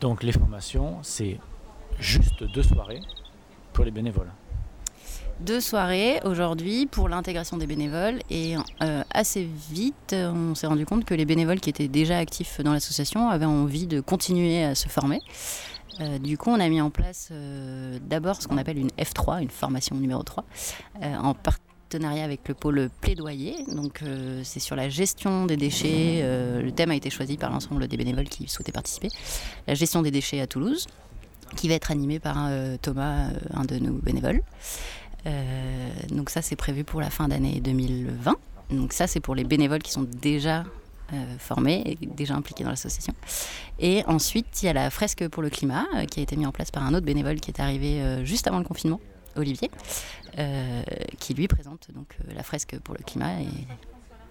Donc 0.00 0.22
les 0.22 0.32
formations, 0.32 0.98
c'est 1.02 1.38
juste 1.98 2.44
deux 2.44 2.62
soirées 2.62 3.00
pour 3.72 3.84
les 3.84 3.90
bénévoles 3.90 4.32
deux 5.42 5.60
soirées 5.60 6.20
aujourd'hui 6.24 6.86
pour 6.86 7.08
l'intégration 7.08 7.56
des 7.56 7.66
bénévoles 7.66 8.20
et 8.30 8.56
euh, 8.82 9.02
assez 9.10 9.48
vite 9.70 10.14
on 10.14 10.54
s'est 10.54 10.66
rendu 10.66 10.86
compte 10.86 11.04
que 11.04 11.14
les 11.14 11.24
bénévoles 11.24 11.60
qui 11.60 11.70
étaient 11.70 11.88
déjà 11.88 12.18
actifs 12.18 12.60
dans 12.60 12.72
l'association 12.72 13.28
avaient 13.28 13.44
envie 13.44 13.86
de 13.86 14.00
continuer 14.00 14.62
à 14.64 14.74
se 14.74 14.88
former. 14.88 15.20
Euh, 16.00 16.18
du 16.18 16.38
coup, 16.38 16.50
on 16.50 16.60
a 16.60 16.68
mis 16.68 16.80
en 16.80 16.90
place 16.90 17.28
euh, 17.32 17.98
d'abord 18.02 18.40
ce 18.40 18.48
qu'on 18.48 18.56
appelle 18.56 18.78
une 18.78 18.90
F3, 18.98 19.42
une 19.42 19.50
formation 19.50 19.96
numéro 19.96 20.22
3, 20.22 20.44
en 21.02 21.34
partenariat 21.34 22.24
avec 22.24 22.48
le 22.48 22.54
pôle 22.54 22.88
plaidoyer. 23.00 23.56
Donc, 23.72 24.02
c'est 24.44 24.60
sur 24.60 24.76
la 24.76 24.88
gestion 24.88 25.46
des 25.46 25.56
déchets. 25.56 26.22
le 26.22 26.70
thème 26.70 26.90
a 26.90 26.94
été 26.94 27.10
choisi 27.10 27.36
par 27.36 27.50
l'ensemble 27.50 27.86
des 27.88 27.96
bénévoles 27.96 28.28
qui 28.28 28.48
souhaitaient 28.48 28.72
participer. 28.72 29.08
La 29.66 29.74
gestion 29.74 30.00
des 30.00 30.10
déchets 30.10 30.40
à 30.40 30.46
Toulouse, 30.46 30.86
qui 31.56 31.68
va 31.68 31.74
être 31.74 31.90
animée 31.90 32.18
par 32.18 32.48
Thomas, 32.80 33.26
un 33.52 33.64
de 33.64 33.78
nos 33.78 33.92
bénévoles. 33.92 34.40
Euh, 35.26 35.90
donc 36.10 36.30
ça, 36.30 36.42
c'est 36.42 36.56
prévu 36.56 36.84
pour 36.84 37.00
la 37.00 37.10
fin 37.10 37.28
d'année 37.28 37.60
2020. 37.60 38.34
Donc 38.70 38.92
ça, 38.92 39.06
c'est 39.06 39.20
pour 39.20 39.34
les 39.34 39.44
bénévoles 39.44 39.82
qui 39.82 39.92
sont 39.92 40.02
déjà 40.02 40.64
euh, 41.12 41.38
formés 41.38 41.82
et 41.86 42.06
déjà 42.06 42.34
impliqués 42.34 42.64
dans 42.64 42.70
l'association. 42.70 43.14
Et 43.78 44.04
ensuite, 44.06 44.62
il 44.62 44.66
y 44.66 44.68
a 44.68 44.72
la 44.72 44.90
fresque 44.90 45.28
pour 45.28 45.42
le 45.42 45.50
climat 45.50 45.86
euh, 45.94 46.04
qui 46.04 46.20
a 46.20 46.22
été 46.22 46.36
mise 46.36 46.46
en 46.46 46.52
place 46.52 46.70
par 46.70 46.84
un 46.84 46.94
autre 46.94 47.06
bénévole 47.06 47.40
qui 47.40 47.50
est 47.50 47.60
arrivé 47.60 48.24
juste 48.24 48.46
avant 48.46 48.58
le 48.58 48.64
confinement, 48.64 49.00
Olivier, 49.36 49.70
qui 51.18 51.34
lui 51.34 51.48
présente 51.48 51.88
donc 51.94 52.16
la 52.34 52.42
fresque 52.42 52.78
pour 52.80 52.94
le 52.94 53.02
climat 53.04 53.40
et 53.40 53.66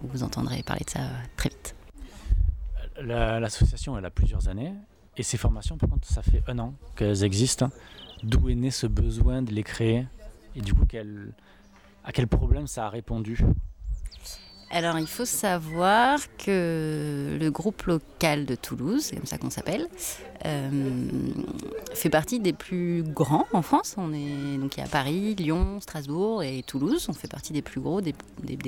vous 0.01 0.23
entendrez 0.23 0.63
parler 0.63 0.83
de 0.83 0.89
ça 0.89 1.01
très 1.37 1.49
vite. 1.49 1.75
L'association, 3.01 3.97
elle 3.97 4.05
a 4.05 4.09
plusieurs 4.09 4.47
années 4.47 4.73
et 5.17 5.23
ces 5.23 5.37
formations, 5.37 5.77
par 5.77 5.89
contre, 5.89 6.07
ça 6.07 6.23
fait 6.23 6.41
un 6.47 6.57
an 6.59 6.73
qu'elles 6.95 7.23
existent. 7.23 7.69
D'où 8.23 8.49
est 8.49 8.55
né 8.55 8.71
ce 8.71 8.87
besoin 8.87 9.41
de 9.41 9.51
les 9.51 9.63
créer 9.63 10.07
et 10.55 10.61
du 10.61 10.73
coup, 10.73 10.85
à 12.03 12.11
quel 12.11 12.27
problème 12.27 12.67
ça 12.67 12.85
a 12.85 12.89
répondu? 12.89 13.37
Alors, 14.73 14.97
il 14.97 15.07
faut 15.07 15.25
savoir 15.25 16.17
que 16.37 17.37
le 17.37 17.51
groupe 17.51 17.83
local 17.83 18.45
de 18.45 18.55
Toulouse, 18.55 19.01
c'est 19.03 19.17
comme 19.17 19.25
ça 19.25 19.37
qu'on 19.37 19.49
s'appelle, 19.49 19.89
euh, 20.45 20.69
fait 21.93 22.09
partie 22.09 22.39
des 22.39 22.53
plus 22.53 23.03
grands 23.03 23.47
en 23.51 23.61
France. 23.61 23.95
On 23.97 24.13
est 24.13 24.57
donc 24.57 24.77
il 24.77 24.79
y 24.79 24.83
a 24.83 24.87
Paris, 24.87 25.35
Lyon, 25.35 25.81
Strasbourg 25.81 26.41
et 26.41 26.63
Toulouse. 26.63 27.07
On 27.09 27.13
fait 27.13 27.27
partie 27.27 27.51
des 27.51 27.61
plus 27.61 27.81
gros, 27.81 27.99
des, 27.99 28.13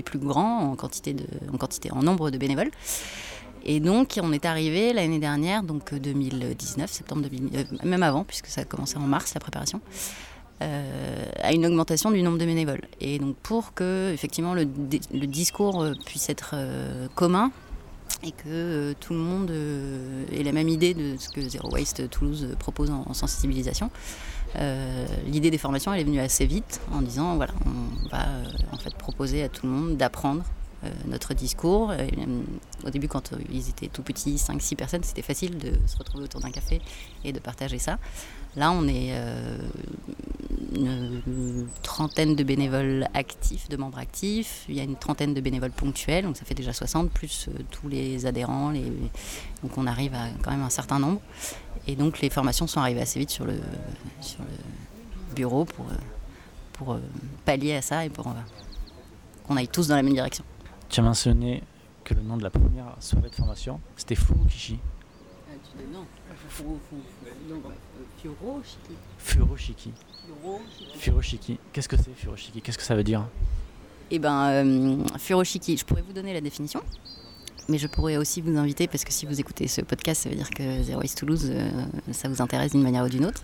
plus 0.03 0.19
grands 0.19 0.71
en 0.71 0.75
quantité, 0.75 1.13
de, 1.13 1.25
en 1.53 1.57
quantité, 1.57 1.89
en 1.93 2.03
nombre 2.03 2.31
de 2.31 2.37
bénévoles. 2.37 2.71
Et 3.63 3.79
donc, 3.79 4.19
on 4.21 4.33
est 4.33 4.43
arrivé 4.43 4.91
l'année 4.91 5.19
dernière, 5.19 5.63
donc 5.63 5.93
2019, 5.93 6.91
septembre 6.91 7.21
2019, 7.21 7.85
même 7.85 8.03
avant, 8.03 8.25
puisque 8.25 8.47
ça 8.47 8.61
a 8.61 8.65
commencé 8.65 8.97
en 8.97 9.07
mars 9.07 9.33
la 9.35 9.39
préparation, 9.39 9.79
à 10.61 11.51
une 11.51 11.65
augmentation 11.65 12.09
du 12.09 12.21
nombre 12.23 12.37
de 12.37 12.45
bénévoles. 12.45 12.83
Et 13.01 13.19
donc, 13.19 13.35
pour 13.37 13.73
que 13.73 14.11
effectivement 14.13 14.53
le, 14.53 14.65
discours 15.27 15.85
puisse 16.05 16.29
être 16.29 16.55
commun, 17.15 17.51
et 18.23 18.31
que 18.31 18.43
euh, 18.47 18.93
tout 18.99 19.13
le 19.13 19.19
monde 19.19 19.51
euh, 19.51 20.25
ait 20.31 20.43
la 20.43 20.51
même 20.51 20.69
idée 20.69 20.93
de 20.93 21.15
ce 21.17 21.29
que 21.29 21.41
Zero 21.41 21.69
Waste 21.71 22.09
Toulouse 22.09 22.47
propose 22.59 22.89
en, 22.89 23.13
sensibilisation. 23.13 23.89
Euh, 24.55 25.05
l'idée 25.27 25.49
des 25.49 25.57
formations 25.57 25.93
elle 25.93 26.01
est 26.01 26.05
venue 26.05 26.19
assez 26.19 26.45
vite 26.45 26.79
en 26.91 27.01
disant 27.01 27.35
voilà 27.37 27.53
on 27.65 28.09
va 28.09 28.27
en 28.71 28.77
fait 28.77 28.93
proposer 28.95 29.41
à 29.41 29.49
tout 29.49 29.65
le 29.65 29.71
monde 29.71 29.97
d'apprendre 29.97 30.43
notre 31.05 31.33
discours. 31.33 31.93
au 32.85 32.89
début, 32.89 33.07
quand 33.07 33.31
ils 33.51 33.69
étaient 33.69 33.87
tout 33.87 34.03
petits, 34.03 34.35
5-6 34.35 34.75
personnes, 34.75 35.03
c'était 35.03 35.21
facile 35.21 35.57
de 35.57 35.71
se 35.87 35.97
retrouver 35.97 36.25
autour 36.25 36.41
d'un 36.41 36.51
café 36.51 36.81
et 37.23 37.31
de 37.31 37.39
partager 37.39 37.79
ça. 37.79 37.97
Là, 38.55 38.71
on 38.71 38.87
est 38.87 39.11
une 40.75 41.67
trentaine 41.81 42.35
de 42.35 42.43
bénévoles 42.43 43.07
actifs, 43.13 43.69
de 43.69 43.77
membres 43.77 43.99
actifs. 43.99 44.65
Il 44.67 44.75
y 44.75 44.79
a 44.79 44.83
une 44.83 44.95
trentaine 44.95 45.33
de 45.33 45.41
bénévoles 45.41 45.71
ponctuels, 45.71 46.25
donc 46.25 46.37
ça 46.37 46.45
fait 46.45 46.55
déjà 46.55 46.73
60, 46.73 47.11
plus 47.11 47.47
euh, 47.47 47.63
tous 47.71 47.87
les 47.87 48.25
adhérents. 48.25 48.71
Donc 49.61 49.77
on 49.77 49.87
arrive 49.87 50.13
à 50.13 50.27
quand 50.41 50.51
même 50.51 50.61
un 50.61 50.69
certain 50.69 50.99
nombre. 50.99 51.21
Et 51.87 51.95
donc 51.95 52.19
les 52.21 52.29
formations 52.29 52.67
sont 52.67 52.79
arrivées 52.79 53.01
assez 53.01 53.19
vite 53.19 53.29
sur 53.29 53.45
le, 53.45 53.55
bureau 55.35 55.65
pour, 55.65 55.85
euh, 55.89 56.95
euh, 56.95 56.99
pallier 57.45 57.75
à 57.75 57.81
ça 57.81 58.05
et 58.05 58.09
pour 58.09 58.27
qu'on 59.47 59.57
aille 59.57 59.67
tous 59.67 59.87
dans 59.87 59.95
la 59.95 60.03
même 60.03 60.13
direction. 60.13 60.43
Tu 60.93 60.99
as 60.99 61.03
mentionné 61.03 61.63
que 62.03 62.13
le 62.13 62.21
nom 62.21 62.37
de 62.37 62.43
la 62.43 62.51
première 62.51 62.95
soirée 62.99 63.27
de 63.27 63.33
formation, 63.33 63.79
c'était 63.97 64.13
Furukishi. 64.13 64.77
non, 65.91 66.05
Furoshiki. 68.37 68.93
Furoshiki. 69.17 69.91
Furoshiki. 70.99 71.59
Qu'est-ce 71.71 71.89
que 71.89 71.97
c'est 71.97 72.13
Furoshiki? 72.15 72.61
Qu'est-ce 72.61 72.77
que 72.77 72.83
ça 72.83 72.93
veut 72.93 73.03
dire? 73.03 73.25
Eh 74.11 74.19
ben, 74.19 74.49
euh, 74.49 75.03
Furoshiki, 75.17 75.77
je 75.77 75.83
pourrais 75.83 76.03
vous 76.03 76.13
donner 76.13 76.31
la 76.31 76.41
définition, 76.41 76.83
mais 77.69 77.79
je 77.79 77.87
pourrais 77.87 78.17
aussi 78.17 78.41
vous 78.41 78.55
inviter, 78.55 78.87
parce 78.87 79.03
que 79.03 79.11
si 79.11 79.25
vous 79.25 79.39
écoutez 79.39 79.67
ce 79.67 79.81
podcast, 79.81 80.21
ça 80.21 80.29
veut 80.29 80.35
dire 80.35 80.51
que 80.51 80.83
Zero 80.83 81.01
Waste 81.01 81.17
Toulouse, 81.17 81.49
euh, 81.49 81.71
ça 82.11 82.29
vous 82.29 82.39
intéresse 82.39 82.73
d'une 82.73 82.83
manière 82.83 83.03
ou 83.03 83.09
d'une 83.09 83.25
autre, 83.25 83.41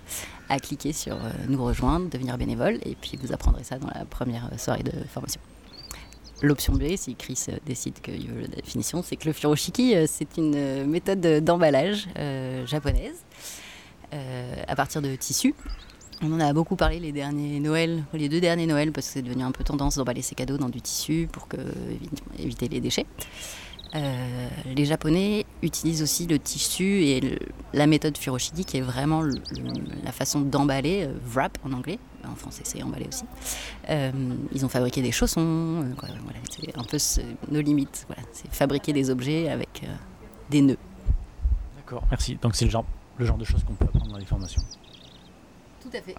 à 0.50 0.60
cliquer 0.60 0.94
sur 0.94 1.16
euh, 1.16 1.32
nous 1.48 1.66
rejoindre, 1.66 2.12
devenir 2.12 2.38
bénévole, 2.38 2.78
et 2.86 2.96
puis 2.96 3.18
vous 3.20 3.34
apprendrez 3.34 3.64
ça 3.64 3.80
dans 3.80 3.90
la 3.90 4.06
première 4.06 4.52
soirée 4.60 4.84
de 4.84 4.92
formation. 5.08 5.42
L'option 6.42 6.74
B, 6.74 6.96
si 6.96 7.16
Chris 7.16 7.48
décide 7.66 8.00
qu'il 8.02 8.30
veut 8.30 8.42
la 8.42 8.48
définition, 8.48 9.04
c'est 9.04 9.16
que 9.18 9.28
le 9.28 9.34
furoshiki, 9.34 9.96
c'est 10.08 10.38
une 10.38 10.86
méthode 10.86 11.22
d'emballage 11.44 12.08
japonaise 12.66 13.24
à 14.12 14.76
partir 14.76 15.02
de 15.02 15.16
tissus 15.16 15.54
on 16.22 16.34
en 16.34 16.40
a 16.40 16.52
beaucoup 16.54 16.76
parlé 16.76 17.00
les 17.00 17.12
derniers 17.12 17.60
Noëls, 17.60 18.04
les 18.14 18.30
deux 18.30 18.42
derniers 18.42 18.68
Noëls, 18.68 18.92
parce 18.92 19.08
que 19.08 19.14
c'est 19.14 19.22
devenu 19.22 19.44
un 19.44 19.52
peu 19.52 19.64
tendance 19.64 19.96
d'emballer 19.96 20.22
ses 20.22 20.36
cadeaux 20.36 20.58
dans 20.58 20.70
du 20.70 20.82
tissu 20.82 21.30
pour 21.32 21.48
que, 21.48 21.58
éviter 22.38 22.68
les 22.68 22.82
déchets. 22.82 23.06
Euh, 23.96 24.50
les 24.66 24.86
Japonais 24.86 25.46
utilisent 25.64 26.04
aussi 26.04 26.28
le 26.28 26.38
tissu 26.38 27.04
et 27.04 27.40
la 27.74 27.88
méthode 27.88 28.18
Furoshiki, 28.18 28.66
qui 28.66 28.78
est 28.78 28.82
vraiment 28.82 29.24
la 30.04 30.12
façon 30.12 30.42
d'emballer, 30.42 31.06
euh, 31.06 31.14
wrap 31.34 31.58
en 31.64 31.74
anglais, 31.74 32.00
en 32.28 32.36
français 32.36 32.62
c'est 32.66 32.82
emballer 32.82 33.08
aussi. 33.08 33.26
Euh, 33.90 34.12
ils 34.52 34.66
ont 34.66 34.70
fabriqué 34.70 35.02
des 35.02 35.12
chaussons, 35.12 35.86
c'est 36.50 36.76
un 36.76 36.84
peu 36.84 36.98
nos 37.52 37.62
limites. 37.62 38.08
c'est 38.32 38.52
fabriquer 38.54 38.94
des 38.94 39.10
objets 39.10 39.50
avec 39.50 39.84
des 40.50 40.62
nœuds. 40.62 40.78
D'accord, 41.78 42.04
merci. 42.10 42.38
Donc 42.42 42.56
c'est 42.56 42.66
le 42.66 42.72
genre, 42.72 42.86
le 43.18 43.26
genre 43.26 43.38
de 43.38 43.46
choses 43.46 43.64
qu'on 43.64 43.74
peut 43.74 43.86
apprendre 43.86 44.12
dans 44.12 44.18
les 44.18 44.26
formations. 44.26 44.62
Tout 45.82 45.90
à 45.94 46.02
fait. 46.02 46.16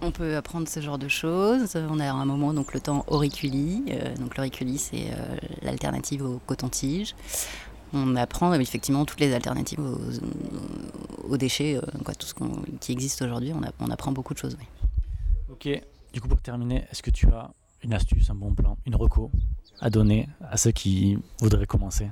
On 0.00 0.10
peut 0.10 0.36
apprendre 0.36 0.68
ce 0.68 0.80
genre 0.80 0.98
de 0.98 1.08
choses. 1.08 1.76
On 1.76 1.98
a 1.98 2.10
un 2.10 2.24
moment 2.24 2.52
donc 2.52 2.74
le 2.74 2.80
temps 2.80 3.04
auriculi. 3.08 3.84
Euh, 3.88 4.14
donc 4.16 4.36
l'auriculi 4.36 4.78
c'est 4.78 5.06
euh, 5.10 5.36
l'alternative 5.62 6.22
au 6.22 6.40
coton-tige. 6.46 7.14
On 7.92 8.16
apprend 8.16 8.52
effectivement 8.54 9.04
toutes 9.04 9.20
les 9.20 9.32
alternatives 9.32 9.80
aux, 11.28 11.36
déchets, 11.36 11.76
euh, 11.76 11.80
quoi, 12.04 12.14
tout 12.14 12.26
ce 12.26 12.34
qui 12.80 12.92
existe 12.92 13.22
aujourd'hui. 13.22 13.52
On, 13.80 13.90
apprend 13.90 14.10
beaucoup 14.10 14.34
de 14.34 14.38
choses. 14.38 14.56
Ok. 15.54 15.68
Du 16.12 16.20
coup 16.20 16.26
pour 16.26 16.40
terminer, 16.40 16.84
est-ce 16.90 17.00
que 17.00 17.12
tu 17.12 17.28
as 17.28 17.52
une 17.84 17.94
astuce, 17.94 18.28
un 18.28 18.34
bon 18.34 18.52
plan, 18.52 18.76
une 18.86 18.96
reco 18.96 19.30
à 19.80 19.88
donner 19.88 20.28
à 20.50 20.56
ceux 20.56 20.72
qui 20.72 21.16
voudraient 21.38 21.64
commencer? 21.66 22.10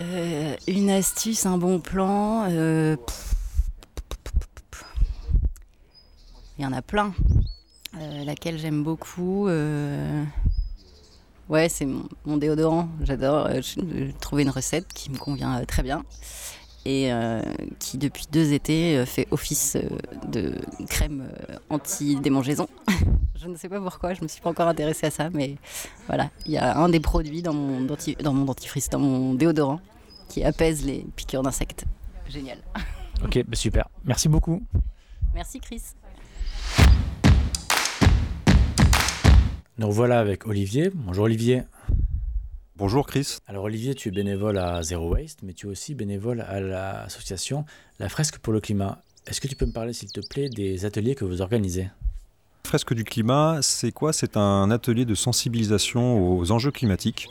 Une 0.00 0.88
astuce, 0.88 1.44
un 1.44 1.58
bon 1.58 1.78
plan. 1.78 2.46
Il 2.48 2.96
y 6.58 6.64
en 6.64 6.72
a 6.72 6.80
plein. 6.80 7.12
Euh, 7.98 8.24
laquelle 8.24 8.58
j'aime 8.58 8.82
beaucoup. 8.82 9.46
Euh, 9.48 10.24
ouais, 11.50 11.68
c'est 11.68 11.86
mon, 12.24 12.38
déodorant. 12.38 12.88
J'adore. 13.02 13.48
Euh, 13.50 13.60
trouver 14.20 14.44
une 14.44 14.50
recette 14.50 14.90
qui 14.94 15.10
me 15.10 15.18
convient 15.18 15.62
très 15.66 15.82
bien 15.82 16.02
et 16.88 17.12
qui 17.78 17.98
depuis 17.98 18.26
deux 18.32 18.54
étés 18.54 19.04
fait 19.04 19.28
office 19.30 19.76
de 20.26 20.54
crème 20.88 21.28
anti-démangeaison. 21.68 22.66
je 23.36 23.46
ne 23.46 23.56
sais 23.56 23.68
pas 23.68 23.80
pourquoi, 23.80 24.14
je 24.14 24.20
ne 24.20 24.24
me 24.24 24.28
suis 24.28 24.40
pas 24.40 24.50
encore 24.50 24.68
intéressée 24.68 25.06
à 25.06 25.10
ça, 25.10 25.28
mais 25.30 25.56
voilà, 26.06 26.30
il 26.46 26.52
y 26.52 26.58
a 26.58 26.78
un 26.78 26.88
des 26.88 27.00
produits 27.00 27.42
dans 27.42 27.52
mon, 27.52 27.86
dans 28.20 28.32
mon 28.32 28.44
dentifrice, 28.46 28.88
dans 28.88 28.98
mon 28.98 29.34
déodorant, 29.34 29.80
qui 30.28 30.42
apaise 30.42 30.84
les 30.84 31.04
piqûres 31.14 31.42
d'insectes. 31.42 31.84
Génial. 32.28 32.58
Ok, 33.24 33.42
bah 33.48 33.56
super. 33.56 33.88
Merci 34.04 34.28
beaucoup. 34.28 34.62
Merci 35.34 35.58
Chris. 35.58 35.82
Nous 39.76 39.88
revoilà 39.88 40.20
avec 40.20 40.46
Olivier. 40.46 40.92
Bonjour 40.94 41.24
Olivier. 41.24 41.64
Bonjour 42.78 43.08
Chris. 43.08 43.38
Alors 43.48 43.64
Olivier, 43.64 43.96
tu 43.96 44.06
es 44.06 44.12
bénévole 44.12 44.56
à 44.56 44.84
Zero 44.84 45.12
Waste, 45.12 45.40
mais 45.42 45.52
tu 45.52 45.66
es 45.66 45.68
aussi 45.68 45.96
bénévole 45.96 46.42
à 46.42 46.60
l'association 46.60 47.64
La 47.98 48.08
Fresque 48.08 48.38
pour 48.38 48.52
le 48.52 48.60
Climat. 48.60 49.02
Est-ce 49.26 49.40
que 49.40 49.48
tu 49.48 49.56
peux 49.56 49.66
me 49.66 49.72
parler, 49.72 49.92
s'il 49.92 50.12
te 50.12 50.20
plaît, 50.24 50.48
des 50.48 50.84
ateliers 50.84 51.16
que 51.16 51.24
vous 51.24 51.42
organisez? 51.42 51.90
Fresque 52.64 52.94
du 52.94 53.02
climat, 53.02 53.58
c'est 53.62 53.90
quoi? 53.90 54.12
C'est 54.12 54.36
un 54.36 54.70
atelier 54.70 55.04
de 55.04 55.16
sensibilisation 55.16 56.38
aux 56.38 56.52
enjeux 56.52 56.70
climatiques. 56.70 57.26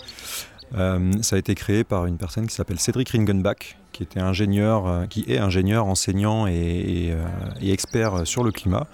Euh, 0.76 1.12
ça 1.22 1.36
a 1.36 1.40
été 1.40 1.56
créé 1.56 1.84
par 1.84 2.06
une 2.06 2.18
personne 2.18 2.48
qui 2.48 2.56
s'appelle 2.56 2.80
Cédric 2.80 3.10
Ringenbach, 3.10 3.78
qui 3.94 4.04
était 4.04 4.20
ingénieur, 4.20 4.88
euh, 4.88 5.06
qui 5.06 5.26
est 5.28 5.38
ingénieur, 5.38 5.86
enseignant 5.86 6.48
et, 6.48 7.12
euh, 7.12 7.26
expert 7.62 8.28
sur 8.28 8.44
le 8.44 8.52
climat. 8.52 8.88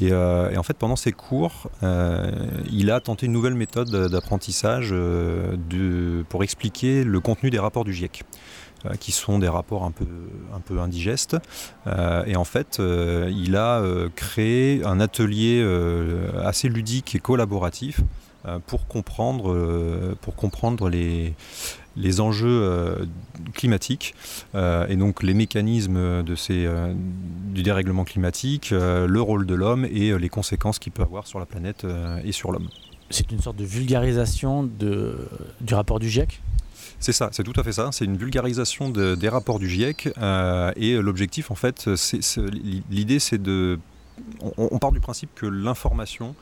Et, 0.00 0.14
en 0.14 0.62
fait, 0.62 0.76
pendant 0.76 0.96
ses 0.96 1.12
cours, 1.12 1.68
il 2.70 2.90
a 2.90 3.00
tenté 3.00 3.26
une 3.26 3.32
nouvelle 3.32 3.54
méthode 3.54 3.90
d'apprentissage 4.08 4.94
pour 6.28 6.44
expliquer 6.44 7.02
le 7.02 7.20
contenu 7.20 7.50
des 7.50 7.58
rapports 7.58 7.84
du 7.84 7.92
GIEC 7.92 8.22
qui 8.98 9.12
sont 9.12 9.38
des 9.38 9.48
rapports 9.48 9.84
un 9.84 9.90
peu, 9.90 10.80
indigestes. 10.80 11.36
et 12.26 12.36
en 12.36 12.44
fait, 12.44 12.80
il 12.80 13.56
a 13.56 13.82
créé 14.14 14.82
un 14.84 15.00
atelier 15.00 15.62
assez 16.44 16.68
ludique 16.68 17.16
et 17.16 17.18
collaboratif 17.18 18.00
pour 18.66 18.86
comprendre, 18.86 19.52
euh, 19.52 20.16
pour 20.20 20.34
comprendre 20.34 20.88
les, 20.88 21.34
les 21.96 22.20
enjeux 22.20 22.48
euh, 22.48 23.04
climatiques 23.52 24.14
et 24.54 24.96
donc 24.96 25.22
les 25.22 25.34
mécanismes 25.34 26.22
de 26.22 26.34
ces, 26.34 26.68
du 27.52 27.62
dérèglement 27.62 28.04
climatique, 28.04 28.70
le 28.70 29.20
rôle 29.20 29.46
de 29.46 29.54
l'homme 29.54 29.84
et 29.84 30.16
les 30.18 30.28
conséquences 30.28 30.78
qu'il 30.78 30.92
peut 30.92 31.02
avoir 31.02 31.26
sur 31.26 31.38
la 31.38 31.46
planète 31.46 31.86
et 32.24 32.32
sur 32.32 32.52
l'homme. 32.52 32.68
C'est 33.10 33.30
une 33.32 33.40
sorte 33.40 33.56
de 33.56 33.64
vulgarisation 33.64 34.62
de, 34.62 35.16
du 35.60 35.74
rapport 35.74 35.98
du 35.98 36.08
GIEC? 36.08 36.40
C'est 36.98 37.12
ça, 37.12 37.30
c'est 37.32 37.42
tout 37.42 37.58
à 37.58 37.62
fait 37.62 37.72
ça. 37.72 37.90
C'est 37.92 38.04
une 38.04 38.16
vulgarisation 38.16 38.90
des 38.90 39.28
rapports 39.28 39.58
du 39.58 39.68
GIEC. 39.68 40.10
et 40.76 40.94
l'objectif, 41.00 41.50
en 41.50 41.54
fait, 41.54 41.88
l'idée, 42.90 43.18
c'est 43.18 43.42
de 43.42 43.78
on, 44.56 44.78
part 44.78 44.92
du 44.92 45.00
principe 45.00 45.30
que 45.34 45.46
l'information, 45.46 46.34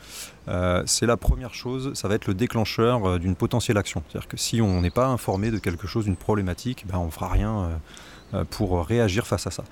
euh, 0.48 0.82
c'est 0.86 1.06
la 1.06 1.16
première 1.16 1.54
chose, 1.54 1.92
ça 1.94 2.08
va 2.08 2.14
être 2.14 2.26
le 2.26 2.34
déclencheur 2.34 3.04
euh, 3.04 3.18
d'une 3.18 3.34
potentielle 3.34 3.78
action. 3.78 4.02
C'est-à-dire 4.08 4.28
que 4.28 4.36
si 4.36 4.60
on 4.60 4.80
n'est 4.80 4.90
pas 4.90 5.06
informé 5.06 5.50
de 5.50 5.58
quelque 5.58 5.86
chose, 5.86 6.04
d'une 6.04 6.16
problématique, 6.16 6.84
ben 6.86 6.98
on 6.98 7.06
ne 7.06 7.10
fera 7.10 7.28
rien 7.28 7.80
euh, 8.34 8.44
pour 8.50 8.84
réagir 8.84 9.26
face 9.26 9.46
à 9.46 9.50
ça. 9.50 9.64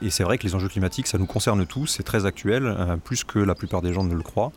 et 0.00 0.08
c'est 0.08 0.24
vrai 0.24 0.38
que 0.38 0.44
les 0.44 0.54
enjeux 0.54 0.68
climatiques, 0.68 1.06
ça 1.06 1.18
nous 1.18 1.26
concerne 1.26 1.66
tous, 1.66 1.86
c'est 1.86 2.02
très 2.02 2.24
actuel, 2.24 2.74
plus 3.04 3.24
que 3.24 3.38
la 3.38 3.54
plupart 3.54 3.82
des 3.82 3.92
gens 3.92 4.04
ne 4.04 4.14
le 4.14 4.22
croient. 4.22 4.52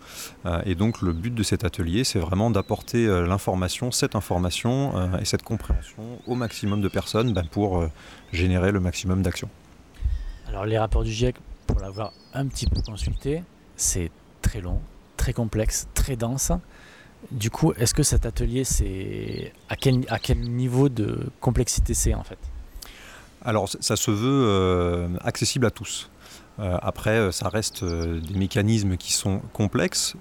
et 0.63 0.73
donc 0.73 1.01
le 1.01 1.11
but 1.11 1.35
de 1.35 1.43
cet 1.43 1.65
atelier, 1.65 2.05
c'est 2.05 2.19
vraiment 2.19 2.49
d'apporter 2.49 3.05
l'information, 3.05 3.91
cette 3.91 4.15
information 4.15 4.93
et 5.19 5.25
cette 5.25 5.43
compréhension 5.43 6.21
au 6.25 6.35
maximum 6.35 6.79
de 6.79 6.87
personnes 6.87 7.33
ben, 7.33 7.43
pour 7.51 7.83
générer 8.31 8.71
le 8.71 8.79
maximum 8.79 9.23
d'actions. 9.23 9.49
Alors 10.47 10.65
les 10.65 10.77
rapports 10.77 11.03
du 11.03 11.11
GIEC, 11.11 11.35
pour 11.67 11.79
l'avoir 11.79 12.13
un 12.33 12.47
petit 12.47 12.67
peu 12.67 12.81
consulté, 12.81 13.43
c'est 13.75 14.11
très 14.41 14.61
long, 14.61 14.79
très 15.17 15.33
complexe, 15.33 15.87
très 15.93 16.15
dense. 16.15 16.51
Du 17.31 17.49
coup, 17.49 17.73
est-ce 17.73 17.93
que 17.93 18.03
cet 18.03 18.25
atelier, 18.25 18.63
c'est 18.63 19.53
à 19.69 19.75
quel, 19.75 20.39
niveau 20.39 20.89
de 20.89 21.29
complexité 21.39 21.93
c'est 21.93 22.13
en 22.13 22.23
fait? 22.23 22.39
Alors, 23.45 23.69
ça 23.69 23.95
se 23.95 24.11
veut 24.11 25.09
accessible 25.23 25.65
à 25.65 25.71
tous. 25.71 26.09
Euh, 26.59 26.77
après, 26.81 27.17
euh, 27.17 27.31
ça 27.31 27.49
reste 27.49 27.81
euh, 27.81 28.19
des 28.19 28.37
mécanismes 28.37 28.95
qui 28.95 29.13
sont 29.13 29.39
complexes, 29.53 30.15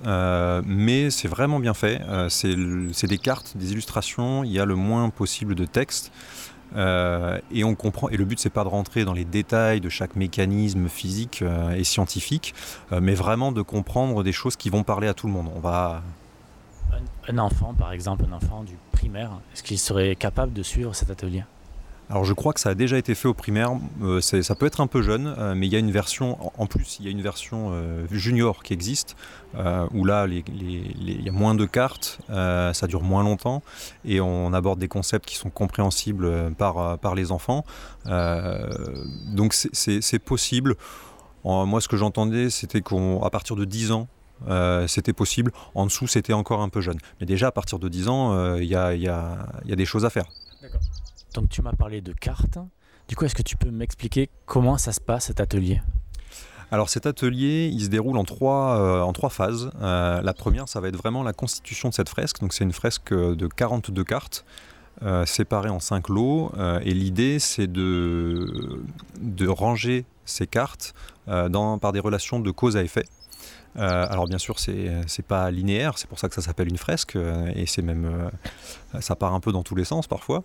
mais 0.65 1.11
c'est 1.11 1.29
vraiment 1.29 1.61
bien 1.61 1.75
fait. 1.75 2.01
c'est 2.29 3.07
des 3.07 3.19
cartes, 3.19 3.57
des 3.57 3.73
illustrations, 3.73 4.45
il 4.45 4.53
y 4.53 4.59
a 4.59 4.65
le 4.65 4.75
moins 4.75 5.11
possible 5.11 5.55
de 5.55 5.65
texte. 5.65 6.13
Et 6.77 7.65
on 7.65 7.75
comprend. 7.75 8.09
Et 8.09 8.17
le 8.17 8.25
but, 8.25 8.39
c'est 8.39 8.51
pas 8.51 8.65
de 8.65 8.69
rentrer 8.69 9.05
dans 9.05 9.13
les 9.13 9.25
détails 9.25 9.81
de 9.81 9.89
chaque 9.89 10.17
mécanisme 10.17 10.89
physique 10.89 11.43
et 11.77 11.85
scientifique, 11.85 12.55
mais 12.91 13.15
vraiment 13.15 13.53
de 13.53 13.63
comprendre 13.63 14.23
des 14.23 14.33
choses 14.33 14.57
qui 14.57 14.71
vont 14.71 14.83
parler 14.83 15.09
à 15.09 15.15
tout 15.15 15.27
le 15.27 15.33
monde. 15.33 15.49
On 15.55 15.61
va. 15.61 16.03
un 17.29 17.39
enfant, 17.39 17.75
par 17.75 17.93
exemple, 17.93 18.25
un 18.29 18.33
enfant 18.33 18.63
du 18.63 18.75
primaire, 18.93 19.33
est-ce 19.53 19.63
qu'il 19.63 19.79
serait 19.79 20.17
capable 20.17 20.53
de 20.53 20.63
suivre 20.63 20.95
cet 20.95 21.11
atelier? 21.11 21.45
Alors 22.11 22.25
je 22.25 22.35
crois 22.35 22.53
que 22.53 22.61
ça 22.61 22.71
a 22.71 22.75
déjà 22.75 22.99
été 22.99 23.15
fait 23.15 23.29
au 23.29 23.35
primaire, 23.35 23.71
euh, 24.03 24.21
ça 24.21 24.55
peut 24.55 24.67
être 24.67 24.81
un 24.81 24.87
peu 24.87 25.01
jeune, 25.01 25.35
euh, 25.39 25.55
mais 25.55 25.67
il 25.67 25.73
y 25.73 25.77
a 25.77 25.79
une 25.79 25.91
version, 25.91 26.39
en 26.59 26.67
plus 26.67 26.99
il 27.01 27.07
y 27.07 27.09
a 27.09 27.11
une 27.11 27.23
version 27.23 27.71
euh, 27.73 28.07
junior 28.11 28.63
qui 28.63 28.75
existe, 28.75 29.17
où 29.93 30.05
là 30.05 30.27
il 30.27 31.23
y 31.25 31.29
a 31.29 31.33
moins 31.33 31.55
de 31.55 31.65
cartes, 31.65 32.19
ça 32.29 32.87
dure 32.87 33.03
moins 33.03 33.23
longtemps, 33.23 33.63
et 34.05 34.21
on 34.21 34.53
aborde 34.53 34.79
des 34.79 34.89
concepts 34.89 35.27
qui 35.27 35.37
sont 35.37 35.51
compréhensibles 35.51 36.53
par, 36.57 37.15
les 37.15 37.33
enfants. 37.33 37.65
donc 38.07 39.55
c'est 39.55 40.19
possible. 40.19 40.77
moi 41.45 41.81
ce 41.81 41.89
que 41.89 41.97
j'entendais 41.97 42.49
c'était 42.51 42.81
qu'à 42.81 43.31
partir 43.31 43.57
de 43.57 43.65
10 43.65 43.93
ans, 43.93 44.09
c'était 44.87 45.13
possible. 45.13 45.53
En 45.75 45.85
dessous, 45.85 46.07
c'était 46.07 46.33
encore 46.33 46.63
un 46.63 46.71
peu 46.71 46.81
jeune. 46.81 46.99
Mais 47.21 47.27
déjà, 47.27 47.49
à 47.49 47.53
partir 47.53 47.79
de 47.79 47.89
10 47.89 48.09
ans, 48.09 48.57
il 48.57 48.65
y, 48.65 48.69
y, 48.69 49.09
a, 49.09 49.47
des 49.67 49.85
choses 49.85 50.07
à 50.07 50.11
faire. 50.11 50.25
D'accord. 50.63 50.81
Donc 51.33 51.49
tu 51.49 51.63
m'as 51.63 51.73
parlé 51.73 52.01
de 52.01 52.13
cartes. 52.13 52.59
Du 53.09 53.17
coup, 53.17 53.25
est-ce 53.25 53.35
que 53.35 53.43
tu 53.43 53.57
peux 53.57 53.71
m'expliquer 53.71 54.31
comment 54.47 54.79
ça 54.79 54.93
se 54.93 55.01
passe 55.01 55.27
cet 55.27 55.41
atelier? 55.41 55.81
Alors 56.73 56.89
cet 56.89 57.05
atelier, 57.05 57.71
il 57.71 57.83
se 57.83 57.89
déroule 57.89 58.17
en 58.17 58.25
trois, 58.25 58.79
euh, 58.79 59.03
en 59.03 59.13
trois 59.13 59.29
phases. 59.29 59.71
Euh, 59.83 60.23
la 60.23 60.33
première, 60.33 60.71
ça 60.71 60.81
va 60.81 60.89
être 60.89 60.97
vraiment 60.97 61.23
la 61.23 61.35
constitution 61.35 61.91
de 61.91 61.95
cette 61.95 62.09
fresque. 62.09 62.41
Donc 62.41 62.55
c'est 62.55 62.65
une 62.65 62.73
fresque 62.73 63.13
de 63.13 63.47
42 63.47 64.03
cartes 64.05 64.47
euh, 65.03 65.27
séparées 65.27 65.69
en 65.69 65.81
5 65.81 66.09
lots. 66.09 66.51
et 66.83 66.95
l'idée, 66.95 67.39
c'est 67.39 67.67
de, 67.67 68.83
de 69.21 69.49
ranger 69.49 70.07
ces 70.25 70.47
cartes 70.47 70.95
dans, 71.27 71.79
par 71.79 71.93
des 71.93 72.01
relations 72.01 72.41
de 72.41 72.51
cause 72.51 72.79
à 72.79 72.83
effet. 72.83 73.05
Euh, 73.77 74.07
alors 74.09 74.27
bien 74.27 74.39
sûr, 74.39 74.59
c'est 74.59 75.27
pas 75.27 75.51
linéaire, 75.51 75.97
c'est 75.97 76.09
pour 76.09 76.19
ça 76.19 76.29
que 76.29 76.35
ça 76.35 76.43
s'appelle 76.43 76.69
une 76.69 76.77
fresque 76.77 77.17
euh, 77.17 77.51
et 77.55 77.65
c'est 77.67 77.81
même 77.81 78.05
euh, 78.05 79.01
ça 79.01 79.17
part 79.17 79.33
un 79.33 79.41
peu 79.41 79.51
dans 79.51 79.63
tous 79.63 79.75
les 79.75 79.85
sens 79.85 80.07
parfois. 80.07 80.45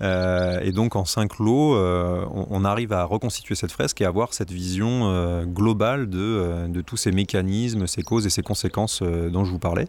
et 0.00 0.72
donc 0.72 0.96
en 0.96 1.04
cinq 1.04 1.38
lots, 1.38 1.76
on, 1.76 2.64
arrive 2.64 2.92
à 2.92 3.04
reconstituer 3.04 3.54
cette 3.54 3.72
fresque 3.72 4.00
et 4.00 4.04
avoir 4.04 4.34
cette 4.34 4.50
vision 4.50 5.44
globale 5.44 6.08
de, 6.08 6.66
de, 6.68 6.80
tous 6.80 6.96
ces 6.96 7.12
mécanismes, 7.12 7.86
ces 7.86 8.02
causes 8.02 8.26
et 8.26 8.30
ces 8.30 8.42
conséquences 8.42 9.02
dont 9.02 9.44
je 9.44 9.50
vous 9.50 9.58
parlais. 9.58 9.86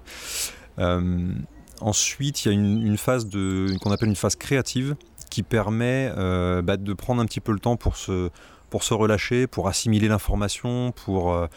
ensuite, 1.81 2.45
il 2.45 2.47
y 2.47 2.51
a 2.51 2.53
une, 2.53 2.97
phase 2.97 3.27
qu'on 3.81 3.91
appelle 3.91 4.09
une 4.09 4.15
phase 4.15 4.35
créative 4.35 4.95
qui 5.29 5.41
permet 5.41 6.11
bah, 6.63 6.77
de 6.77 6.93
prendre 6.93 7.21
un 7.21 7.25
petit 7.25 7.41
peu 7.41 7.51
le 7.51 7.59
temps 7.59 7.75
pour 7.75 7.97
se 7.97 8.29
pour 8.69 8.83
se 8.83 8.93
relâcher, 8.93 9.47
pour 9.47 9.67
assimiler 9.67 10.07
l'information, 10.07 10.91
pour, 10.91 11.33
euh, 11.33 11.47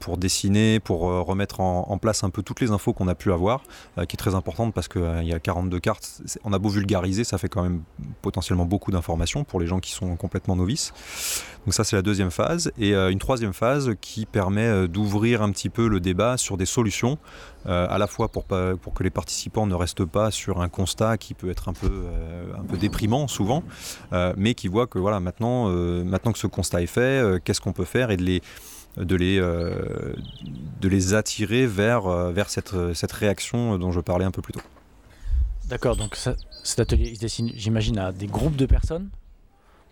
pour 0.00 0.16
dessiner, 0.16 0.80
pour 0.80 1.10
euh, 1.10 1.20
remettre 1.20 1.60
en, 1.60 1.98
place 1.98 2.24
un 2.24 2.30
peu 2.30 2.42
toutes 2.42 2.60
les 2.60 2.70
infos 2.70 2.92
qu'on 2.92 3.06
a 3.08 3.14
pu 3.14 3.32
avoir, 3.32 3.62
euh, 3.98 4.04
qui 4.06 4.14
est 4.14 4.16
très 4.16 4.34
importante 4.34 4.74
parce 4.74 4.88
qu'il 4.88 5.24
y 5.24 5.32
a 5.32 5.38
42 5.38 5.78
cartes. 5.78 6.22
On 6.44 6.52
a 6.52 6.58
beau 6.58 6.68
vulgariser, 6.68 7.24
ça 7.24 7.38
fait 7.38 7.48
quand 7.48 7.62
même 7.62 7.82
potentiellement 8.22 8.64
beaucoup 8.64 8.90
d'informations 8.90 9.44
pour 9.44 9.60
les 9.60 9.66
gens 9.66 9.78
qui 9.78 9.92
sont 9.92 10.16
complètement 10.16 10.56
novices. 10.56 10.92
Donc 11.64 11.74
ça 11.74 11.84
c'est 11.84 11.94
la 11.94 12.02
deuxième 12.02 12.30
phase. 12.30 12.72
Et 12.78 12.94
une 12.94 13.20
troisième 13.20 13.52
phase 13.52 13.92
qui 14.00 14.26
permet 14.26 14.88
d'ouvrir 14.88 15.42
un 15.42 15.52
petit 15.52 15.68
peu 15.68 15.86
le 15.86 16.00
débat 16.00 16.36
sur 16.36 16.56
des 16.56 16.66
solutions, 16.66 17.18
à 17.66 17.98
la 17.98 18.06
fois 18.06 18.28
pour, 18.28 18.44
pour 18.44 18.94
que 18.94 19.02
les 19.02 19.10
participants 19.10 19.66
ne 19.66 19.74
restent 19.74 20.04
pas 20.04 20.30
sur 20.30 20.60
un 20.60 20.68
constat 20.68 21.16
qui 21.18 21.34
peut 21.34 21.50
être 21.50 21.68
un 21.68 21.72
peu, 21.72 22.06
un 22.58 22.64
peu 22.64 22.76
déprimant 22.76 23.28
souvent, 23.28 23.62
mais 24.36 24.54
qui 24.54 24.68
voient 24.68 24.86
que 24.86 24.98
voilà, 24.98 25.20
maintenant, 25.20 25.68
maintenant 25.68 26.32
que 26.32 26.38
ce 26.38 26.46
constat 26.46 26.82
est 26.82 26.86
fait, 26.86 27.00
euh, 27.00 27.38
qu'est-ce 27.42 27.60
qu'on 27.60 27.72
peut 27.72 27.84
faire 27.84 28.10
et 28.10 28.16
de 28.16 28.22
les, 28.22 28.42
de 28.96 29.16
les, 29.16 29.38
euh, 29.38 30.14
de 30.80 30.88
les 30.88 31.14
attirer 31.14 31.66
vers, 31.66 32.06
euh, 32.06 32.32
vers 32.32 32.50
cette, 32.50 32.94
cette 32.94 33.12
réaction 33.12 33.78
dont 33.78 33.90
je 33.90 34.00
parlais 34.00 34.24
un 34.24 34.30
peu 34.30 34.42
plus 34.42 34.52
tôt. 34.52 34.62
D'accord, 35.66 35.96
donc 35.96 36.16
cet 36.16 36.80
atelier 36.80 37.08
il 37.08 37.16
se 37.16 37.20
dessine, 37.20 37.50
j'imagine, 37.54 37.98
à 37.98 38.12
des 38.12 38.26
groupes 38.26 38.56
de 38.56 38.66
personnes. 38.66 39.08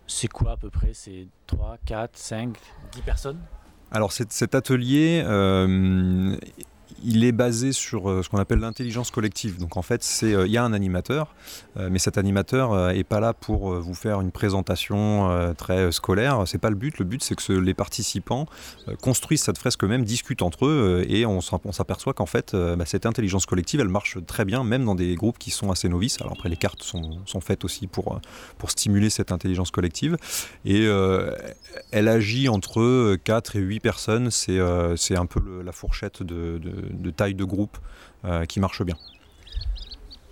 C'est 0.07 0.29
quoi 0.29 0.53
à 0.53 0.57
peu 0.57 0.71
près? 0.71 0.91
C'est 0.93 1.29
3, 1.47 1.79
4, 1.87 2.17
5, 2.17 2.57
10 2.93 3.03
personnes? 3.03 3.39
Alors 3.93 4.13
cet, 4.13 4.55
atelier, 4.55 5.23
il 7.05 7.25
est 7.25 7.33
basé 7.33 7.73
sur 7.73 8.11
euh, 8.11 8.23
ce 8.23 8.29
qu'on 8.29 8.39
appelle 8.39 8.59
l'intelligence 8.59 9.11
collective. 9.11 9.59
Donc 9.59 9.77
en 9.77 9.83
fait, 9.83 10.03
c'est 10.03 10.35
euh, 10.35 10.47
il 10.47 10.53
y 10.53 10.57
a 10.57 10.65
un 10.65 10.73
animateur, 10.73 11.35
euh, 11.77 11.89
mais 11.91 11.99
cet 11.99 12.19
animateur 12.19 12.91
est 12.91 13.05
pas 13.05 13.21
là 13.21 13.33
pour 13.33 13.73
vous 13.75 13.95
faire 13.95 14.21
une 14.21 14.31
présentation 14.31 15.55
très 15.57 15.93
scolaire. 15.93 16.43
C'est 16.47 16.59
pas 16.59 16.71
le 16.71 16.77
but. 16.77 16.99
Le 16.99 17.05
but, 17.05 17.23
c'est 17.23 17.35
que 17.35 17.53
les 17.53 17.75
participants 17.75 18.47
construisent 19.03 19.43
cette 19.43 19.59
fresque 19.59 19.85
eux-mêmes, 19.85 20.05
discutent 20.05 20.43
entre 20.43 20.67
eux, 20.67 21.05
et 21.09 21.27
on 21.27 21.41
s'aperçoit 21.41 22.13
qu'en 22.13 22.27
fait, 22.27 22.55
bah, 22.55 22.85
cette 22.87 23.07
intelligence 23.07 23.47
collective, 23.47 23.81
elle 23.81 23.89
marche 23.89 24.19
très 24.27 24.45
bien, 24.45 24.65
même 24.65 24.85
dans 24.85 24.95
des 24.95 25.15
groupes 25.15 25.39
qui 25.39 25.51
sont 25.51 25.71
assez 25.71 25.89
novices. 25.89 26.21
Alors 26.21 26.33
après, 26.33 26.49
les 26.49 26.57
cartes 26.57 26.83
sont, 26.83 27.41
faites 27.41 27.65
aussi 27.65 27.87
pour 27.87 28.21
pour 28.59 28.71
stimuler 28.71 29.11
cette 29.11 29.33
intelligence 29.33 29.71
collective, 29.71 30.17
et 30.65 30.87
elle 31.91 32.09
agit 32.09 32.49
entre 32.49 33.17
4 33.17 33.57
et 33.57 33.61
8 33.61 33.81
personnes. 33.81 34.31
C'est 34.31 34.59
c'est 34.97 35.17
un 35.17 35.27
peu 35.27 35.63
la 35.65 35.73
fourchette 35.73 36.23
de 36.23 36.61
taille 37.13 37.35
de 37.35 37.45
groupe 37.45 37.79
euh, 38.25 38.45
qui 38.45 38.61
marche 38.61 38.83
bien. 38.83 38.97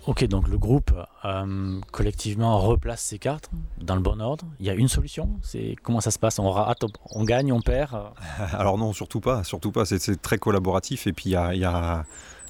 Ok, 0.07 0.23
donc 0.25 0.47
le 0.47 0.57
groupe 0.57 0.91
euh, 1.25 1.79
collectivement 1.91 2.57
replace 2.57 3.01
ses 3.01 3.19
cartes 3.19 3.51
dans 3.79 3.95
le 3.95 4.01
bon 4.01 4.19
ordre. 4.21 4.45
Il 4.59 4.65
y 4.65 4.69
a 4.69 4.73
une 4.73 4.87
solution. 4.87 5.29
C'est 5.41 5.75
comment 5.83 6.01
ça 6.01 6.09
se 6.09 6.17
passe? 6.17 6.39
On 6.39 6.49
rate, 6.49 6.83
on 7.11 7.23
gagne, 7.23 7.51
on 7.51 7.61
perd? 7.61 7.95
Alors 8.53 8.77
non, 8.77 8.93
surtout 8.93 9.19
pas, 9.19 9.43
surtout 9.43 9.71
pas. 9.71 9.85
C'est 9.85 10.21
très 10.21 10.37
collaboratif 10.37 11.05
et 11.05 11.13
puis 11.13 11.25
il 11.29 11.33
y 11.33 11.35
a, 11.35 11.53
y 11.53 11.65
a 11.65 12.05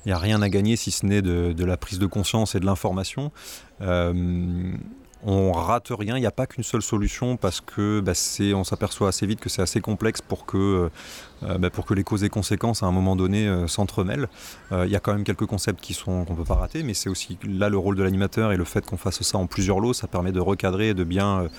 il 0.05 0.09
n'y 0.09 0.13
a 0.13 0.17
rien 0.17 0.41
à 0.41 0.49
gagner 0.49 0.75
si 0.75 0.91
ce 0.91 1.05
n'est 1.05 1.21
de, 1.21 1.51
de, 1.51 1.65
la 1.65 1.77
prise 1.77 1.99
de 1.99 2.05
conscience 2.05 2.55
et 2.55 2.59
de 2.59 2.65
l'information. 2.65 3.31
Euh, 3.81 4.73
on 5.23 5.51
rate 5.51 5.91
rien, 5.91 6.15
il 6.15 6.21
n'y 6.21 6.25
a 6.25 6.31
pas 6.31 6.47
qu'une 6.47 6.63
seule 6.63 6.81
solution 6.81 7.35
parce 7.35 7.59
que 7.59 7.99
bah, 7.99 8.13
on 8.55 8.63
s'aperçoit 8.63 9.09
assez 9.09 9.25
vite 9.25 9.41
que 9.41 9.49
c'est 9.49 9.61
assez 9.61 9.81
complexe 9.81 10.21
pour 10.21 10.45
que, 10.45 10.89
euh, 11.43 11.57
bah, 11.57 11.69
pour 11.69 11.85
que 11.85 11.93
les 11.93 12.03
causes 12.03 12.23
et 12.23 12.29
conséquences 12.29 12.83
à 12.83 12.85
un 12.85 12.91
moment 12.91 13.17
donné 13.17 13.47
euh, 13.47 13.67
s'entremêlent. 13.67 14.29
Euh, 14.71 14.85
il 14.85 14.91
y 14.91 14.95
a 14.95 14.99
quand 14.99 15.11
même 15.11 15.25
quelques 15.25 15.45
concepts 15.45 15.81
qui 15.81 15.93
sont 15.93 16.23
qu'on 16.23 16.33
ne 16.33 16.37
peut 16.37 16.45
pas 16.45 16.55
rater, 16.55 16.83
mais 16.83 16.93
c'est 16.93 17.09
aussi 17.09 17.37
là 17.43 17.67
le 17.67 17.77
rôle 17.77 17.97
de 17.97 18.03
l'animateur 18.03 18.53
et 18.53 18.57
le 18.57 18.63
fait 18.63 18.85
qu'on 18.85 18.97
fasse 18.97 19.21
ça 19.21 19.37
en 19.37 19.47
plusieurs 19.47 19.81
lots, 19.81 19.93
ça 19.93 20.07
permet 20.07 20.31
de 20.31 20.39
recadrer 20.39 20.89
et 20.89 20.93
de 20.93 21.03
bien 21.03 21.49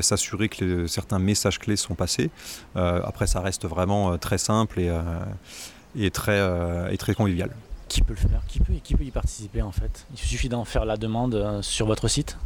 s'assurer 0.00 0.48
que 0.48 0.86
certains 0.86 1.18
messages 1.18 1.58
clés 1.58 1.76
sont 1.76 1.94
passés. 1.94 2.30
après, 2.74 3.26
ça 3.26 3.40
reste 3.40 3.66
vraiment 3.66 4.16
très 4.18 4.38
simple 4.38 4.80
et, 4.80 6.10
très, 6.10 7.14
convivial. 7.14 7.50
Qui 7.88 8.02
peut 8.02 8.14
le 8.14 8.28
faire? 8.28 8.42
Qui 8.48 8.94
peut 8.94 9.04
y 9.04 9.10
participer 9.10 9.62
en 9.62 9.72
fait? 9.72 10.06
Il 10.12 10.18
suffit 10.18 10.48
d'en 10.48 10.64
faire 10.64 10.84
la 10.84 10.96
demande 10.96 11.60
sur 11.62 11.86
votre 11.86 12.08
site? 12.08 12.36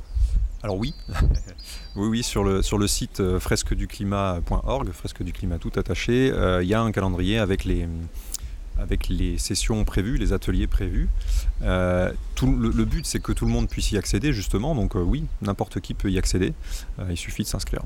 Alors 0.65 0.79
oui, 0.79 0.95
oui, 1.95 2.23
sur 2.23 2.43
le, 2.43 2.63
sur 2.63 2.79
le 2.79 2.87
site 2.87 3.21
euh, 3.21 3.39
fresqueduclimat.org, 3.39 4.91
fresque 4.93 5.23
du 5.23 5.35
climat 5.35 5.59
tout 5.59 5.73
attaché, 5.77 6.33
euh, 6.33 6.63
il 6.63 6.69
y 6.71 6.73
a 6.73 6.81
un 6.81 6.91
calendrier 6.91 7.39
avec 7.39 7.67
les, 7.67 7.87
sessions 9.37 9.85
prévues, 9.85 10.17
les 10.17 10.33
ateliers 10.33 10.67
prévus. 10.67 11.11
Euh, 11.61 12.11
le, 12.43 12.85
but, 12.87 13.05
c'est 13.05 13.21
que 13.21 13.33
tout 13.33 13.45
le 13.45 13.53
monde 13.53 13.69
puisse 13.69 13.93
y 13.93 13.99
accéder, 13.99 14.33
justement. 14.33 14.75
Donc 14.75 14.95
oui, 14.95 15.27
n'importe 15.43 15.81
qui 15.81 15.93
peut 15.93 16.11
y 16.11 16.17
accéder. 16.17 16.55
il 17.11 17.17
suffit 17.19 17.43
de 17.43 17.49
s'inscrire. 17.49 17.83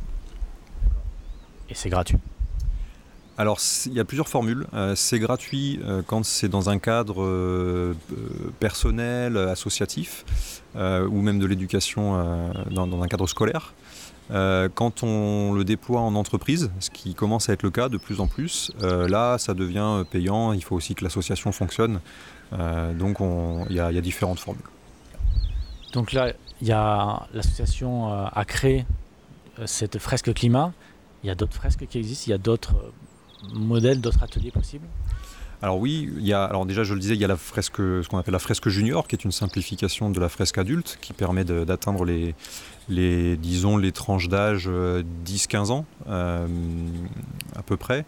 Et 1.69 1.75
c'est 1.75 1.91
gratuit 1.91 2.19
alors, 3.39 3.61
il 3.87 3.93
y 3.93 4.01
a 4.01 4.05
plusieurs 4.05 4.29
formules. 4.29 4.67
Euh, 4.75 4.97
c'est 4.97 5.21
gratuit 5.21 5.79
euh, 5.85 6.03
quand 6.05 6.25
c'est 6.25 6.49
dans 6.49 6.71
un 6.71 6.81
cadre 6.81 7.23
euh, 7.23 7.95
personnel, 8.59 9.39
associatif, 9.39 10.25
ou 10.75 11.23
même 11.23 11.39
de 11.39 11.47
l'éducation 11.47 12.53
dans, 12.71 13.03
un 13.03 13.09
cadre 13.09 13.27
scolaire. 13.27 13.75
quand 14.31 15.03
on 15.03 15.53
le 15.53 15.65
déploie 15.65 16.01
en 16.01 16.15
entreprise, 16.15 16.71
ce 16.79 16.91
qui 16.91 17.15
commence 17.15 17.49
à 17.49 17.53
être 17.53 17.65
le 17.65 17.71
cas 17.71 17.89
de 17.89 17.97
plus 17.97 18.21
en 18.21 18.29
plus, 18.29 18.71
là, 18.81 19.39
ça 19.39 19.55
devient 19.55 20.05
payant. 20.09 20.53
Il 20.53 20.63
faut 20.63 20.77
aussi 20.77 20.95
que 20.95 21.03
l'association 21.03 21.51
fonctionne. 21.51 22.01
donc, 22.53 23.19
il 23.71 23.75
y, 23.75 23.81
a 23.81 24.01
différentes 24.01 24.39
formules. 24.39 24.63
Donc 25.93 26.13
là, 26.13 26.33
il 26.61 26.69
y 26.69 26.73
a 26.73 27.27
l'association 27.33 28.13
a 28.13 28.45
créé 28.45 28.87
cette 29.65 29.99
fresque 29.99 30.33
climat. 30.33 30.73
Il 31.25 31.27
y 31.27 31.31
a 31.31 31.35
d'autres 31.35 31.55
fresques 31.55 31.89
qui 31.89 31.99
existent. 31.99 32.25
Il 32.29 32.31
y 32.31 32.35
a 32.35 32.39
d'autres 32.39 32.77
modèles 33.53 34.01
d'autres 34.01 34.23
ateliers 34.23 34.51
possibles 34.51 34.87
alors 35.61 35.81
oui, 35.81 36.09
il 36.19 36.25
y 36.25 36.33
a, 36.33 36.45
alors 36.45 36.67
déjà 36.67 36.85
je 36.85 36.95
le 36.95 37.01
disais, 37.01 37.15
il 37.15 37.21
y 37.21 37.25
a 37.25 37.27
la 37.27 37.37
fresque, 37.37 37.79
ce 37.79 38.09
qu'on 38.09 38.19
appelle 38.19 38.33
la 38.33 38.39
fresque 38.39 38.69
junior, 38.69 39.09
qui 39.09 39.17
est 39.17 39.25
une 39.25 39.33
simplification 39.33 40.09
de 40.09 40.21
la 40.21 40.29
fresque 40.29 40.57
adulte, 40.57 40.99
qui 41.01 41.13
permet 41.13 41.45
d'atteindre 41.45 42.05
les, 42.05 42.37
les, 42.89 43.37
disons, 43.37 43.77
les 43.77 43.93
tranches 43.93 44.29
d'âge 44.29 44.69
10-15 44.69 44.69
euh, 44.69 45.71
ans 45.71 45.87
euh, 46.09 46.47
à 47.57 47.63
peu 47.63 47.77
près. 47.77 48.05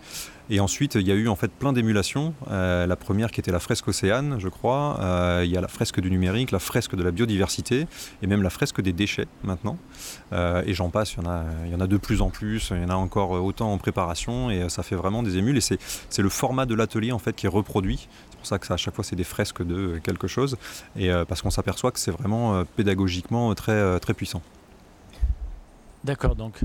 Et 0.53 0.59
ensuite, 0.59 0.97
il 0.97 1.07
y 1.07 1.13
a 1.13 1.15
eu 1.15 1.29
en 1.29 1.37
fait 1.37 1.53
plein 1.53 1.73
d'émulations. 1.73 2.35
Euh, 2.51 2.85
la 2.85 2.97
première 2.97 3.31
qui 3.31 3.39
était 3.39 3.53
la 3.53 3.61
fresque 3.61 3.87
océane, 3.87 4.37
je 4.41 4.49
crois. 4.49 4.99
il 5.45 5.51
y 5.51 5.57
a 5.57 5.61
la 5.61 5.69
fresque 5.69 6.01
du 6.01 6.11
numérique, 6.11 6.51
la 6.51 6.59
fresque 6.59 6.97
de 6.97 7.05
la 7.05 7.13
biodiversité, 7.13 7.87
et 8.21 8.27
même 8.27 8.43
la 8.43 8.51
fresque 8.51 8.81
des 8.81 8.93
déchets 8.93 9.29
maintenant. 9.45 9.79
et 10.33 10.75
j'en 10.75 10.91
passe, 10.91 11.15
il 11.15 11.23
y, 11.23 11.27
en 11.27 11.31
a, 11.31 11.45
il 11.67 11.71
y 11.71 11.75
en 11.75 11.81
a 11.81 11.87
de 11.87 11.97
plus 11.97 12.21
en 12.21 12.31
plus. 12.31 12.73
Il 12.75 12.83
y 12.83 12.85
en 12.85 12.91
a 12.91 12.97
encore 12.97 13.31
autant 13.31 13.73
en 13.73 13.79
préparation, 13.79 14.51
et 14.51 14.69
ça 14.69 14.83
fait 14.83 14.97
vraiment 14.97 15.23
des 15.23 15.37
émules. 15.37 15.57
Et 15.57 15.61
c'est 15.61 16.23
le 16.23 16.29
format 16.29 16.67
de 16.67 16.75
l'atelier 16.75 17.13
en 17.13 17.21
fait 17.21 17.37
qui 17.37 17.47
est 17.47 17.51
reproduit. 17.51 18.09
C'est 18.31 18.37
pour 18.39 18.47
ça 18.47 18.59
que 18.59 18.67
ça, 18.67 18.75
à 18.75 18.77
chaque 18.77 18.97
fois 18.97 19.05
c'est 19.05 19.17
des 19.17 19.25
fresques 19.25 19.65
de 19.65 20.01
quelque 20.03 20.27
chose, 20.27 20.57
et 20.97 21.11
parce 21.29 21.43
qu'on 21.43 21.51
s'aperçoit 21.51 21.93
que 21.93 22.01
c'est 22.01 22.11
vraiment 22.11 22.65
pédagogiquement 22.77 23.55
très 23.55 24.01
très 24.01 24.15
puissant. 24.15 24.43
D'accord, 26.05 26.35
donc, 26.35 26.61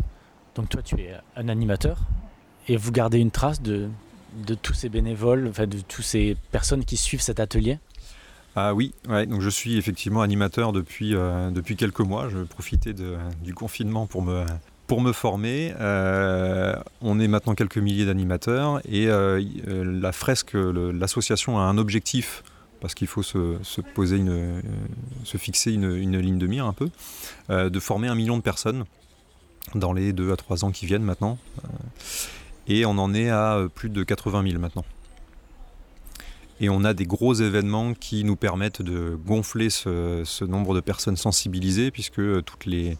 donc 0.56 0.70
toi 0.70 0.82
tu 0.82 0.96
es 1.02 1.14
un 1.36 1.50
animateur 1.50 2.00
et 2.68 2.78
vous 2.78 2.92
gardez 2.92 3.20
une 3.20 3.32
trace 3.32 3.62
de, 3.62 3.90
de 4.48 4.56
tous 4.56 4.74
ces 4.74 4.90
bénévoles, 4.90 5.48
enfin, 5.50 5.68
de 5.68 5.80
toutes 5.80 6.06
ces 6.06 6.36
personnes 6.52 6.86
qui 6.86 6.98
suivent 6.98 7.22
cet 7.22 7.40
atelier? 7.40 7.80
Ah 8.56 8.74
oui, 8.74 8.94
ouais, 9.10 9.26
donc 9.26 9.42
je 9.42 9.50
suis 9.50 9.78
effectivement 9.78 10.22
animateur 10.22 10.72
depuis, 10.72 11.14
euh, 11.14 11.52
depuis 11.52 11.76
quelques 11.76 12.00
mois. 12.00 12.30
Je 12.30 12.40
profitais 12.40 12.94
du 12.94 13.54
confinement 13.54 14.08
pour 14.08 14.22
me, 14.22 14.46
pour 14.88 15.02
me 15.02 15.12
former. 15.12 15.74
Euh, 15.80 16.74
on 17.02 17.20
est 17.20 17.28
maintenant 17.28 17.54
quelques 17.54 17.78
milliers 17.78 18.06
d'animateurs 18.06 18.80
et 18.88 19.08
euh, 19.08 19.44
la 19.68 20.14
fresque, 20.14 20.54
l'association 20.54 21.60
a 21.60 21.64
un 21.64 21.78
objectif 21.78 22.44
parce 22.80 22.94
qu'il 22.94 23.08
faut 23.08 23.24
se, 23.24 23.58
se, 23.64 23.82
poser 23.82 24.18
une, 24.18 24.62
se 25.26 25.38
fixer 25.38 25.74
une, 25.74 25.92
une, 25.92 26.18
ligne 26.20 26.38
de 26.38 26.48
mire 26.48 26.66
un 26.66 26.74
peu, 26.74 26.90
de 27.50 27.80
former 27.80 28.08
un 28.10 28.16
million 28.16 28.38
de 28.38 28.44
personnes 28.44 28.86
dans 29.74 29.94
les 29.94 30.14
2 30.14 30.32
à 30.32 30.36
3 30.36 30.66
ans 30.66 30.72
qui 30.72 30.86
viennent 30.86 31.04
maintenant. 31.04 31.38
Euh, 31.64 31.68
et 32.68 32.86
on 32.86 32.98
en 32.98 33.14
est 33.14 33.30
à 33.30 33.56
euh, 33.56 33.68
plus 33.68 33.90
de 33.90 34.04
80 34.04 34.44
000 34.48 34.60
maintenant. 34.60 34.86
Et 36.62 36.70
on 36.70 36.86
a 36.86 36.94
des 36.94 37.06
gros 37.06 37.34
événements 37.34 37.94
qui 37.94 38.24
nous 38.24 38.38
permettent 38.38 38.82
de 38.82 39.18
gonfler 39.26 39.70
ce, 39.70 40.46
nombre 40.46 40.74
de 40.74 40.80
personnes 40.80 41.18
sensibilisées, 41.18 41.92
puisque 41.92 42.20
euh, 42.20 42.42
toutes 42.42 42.66
les, 42.66 42.98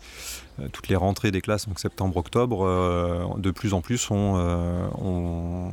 toutes 0.74 0.90
les 0.90 0.98
rentrées 0.98 1.32
des 1.32 1.40
classes, 1.40 1.66
donc 1.66 1.80
septembre-octobre, 1.80 3.38
de 3.38 3.52
plus 3.52 3.74
en 3.74 3.80
plus, 3.80 4.12
on, 4.12 5.72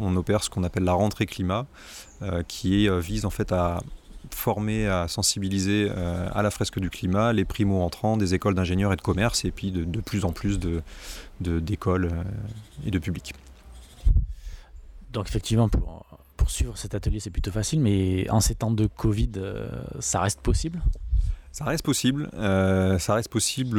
on, 0.00 0.16
opère 0.16 0.42
ce 0.42 0.50
qu'on 0.50 0.64
appelle 0.64 0.82
la 0.82 0.92
rentrée 0.92 1.26
climat, 1.26 1.66
qui 2.48 2.88
vise 3.00 3.24
en 3.24 3.30
fait 3.30 3.52
à 3.52 3.80
former, 4.30 4.86
à 4.86 5.08
sensibiliser 5.08 5.88
euh, 5.90 6.28
à 6.32 6.42
la 6.42 6.50
fresque 6.50 6.78
du 6.78 6.90
climat 6.90 7.32
les 7.32 7.44
primo-entrants 7.44 8.16
des 8.16 8.34
écoles 8.34 8.54
d'ingénieurs 8.54 8.92
et 8.92 8.96
de 8.96 9.02
commerce 9.02 9.44
et 9.44 9.50
puis 9.50 9.70
de, 9.72 10.00
plus 10.00 10.24
en 10.24 10.32
plus 10.32 10.58
d'écoles 11.40 12.08
de, 12.08 12.14
euh, 12.14 12.22
et 12.86 12.90
de 12.90 12.98
publics. 12.98 13.32
Donc 15.12 15.28
effectivement, 15.28 15.68
pour, 15.68 16.04
pour 16.36 16.50
suivre 16.50 16.76
cet 16.76 16.94
atelier, 16.94 17.20
c'est 17.20 17.30
plutôt 17.30 17.52
facile, 17.52 17.80
mais 17.80 18.28
en 18.30 18.40
ces 18.40 18.54
temps 18.54 18.70
de 18.70 18.86
Covid, 18.86 19.32
euh, 19.36 19.68
ça 20.00 20.20
reste 20.20 20.40
possible? 20.40 20.80
Ça 21.52 21.64
reste 21.64 21.84
possible. 21.84 22.28
ça 22.32 23.14
reste 23.14 23.28
possible. 23.28 23.78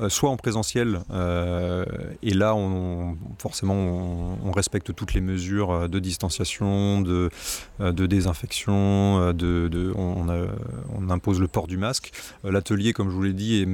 Euh, 0.00 0.08
soit 0.08 0.30
en 0.30 0.36
présentiel, 0.36 1.00
euh, 1.10 1.84
et 2.22 2.32
là, 2.32 2.54
on, 2.54 3.16
forcément, 3.38 3.74
on, 3.74 4.50
respecte 4.52 4.94
toutes 4.94 5.12
les 5.14 5.20
mesures 5.20 5.70
euh, 5.70 5.88
de 5.88 5.98
distanciation, 5.98 7.02
de, 7.02 7.30
désinfection, 8.06 9.32
de, 9.32 9.92
on, 9.96 10.26
on, 10.96 11.10
impose 11.10 11.40
le 11.40 11.48
port 11.48 11.66
du 11.66 11.76
masque. 11.76 12.12
L'atelier, 12.44 12.92
comme 12.92 13.10
je 13.10 13.14
vous 13.14 13.22
l'ai 13.22 13.32
dit, 13.32 13.62
est 13.62 13.68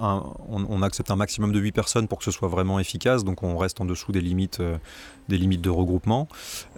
on, 0.00 0.82
accepte 0.82 1.10
un 1.10 1.16
maximum 1.16 1.52
de 1.52 1.58
8 1.58 1.72
personnes 1.72 2.08
pour 2.08 2.18
que 2.18 2.24
ce 2.24 2.30
soit 2.30 2.48
vraiment 2.48 2.78
efficace, 2.78 3.24
donc 3.24 3.42
on 3.42 3.56
reste 3.56 3.80
en 3.80 3.84
dessous 3.84 4.12
des 4.12 4.20
limites, 4.20 4.60
euh, 4.60 4.78
des 5.28 5.38
limites 5.38 5.60
de 5.60 5.70
regroupement. 5.70 6.28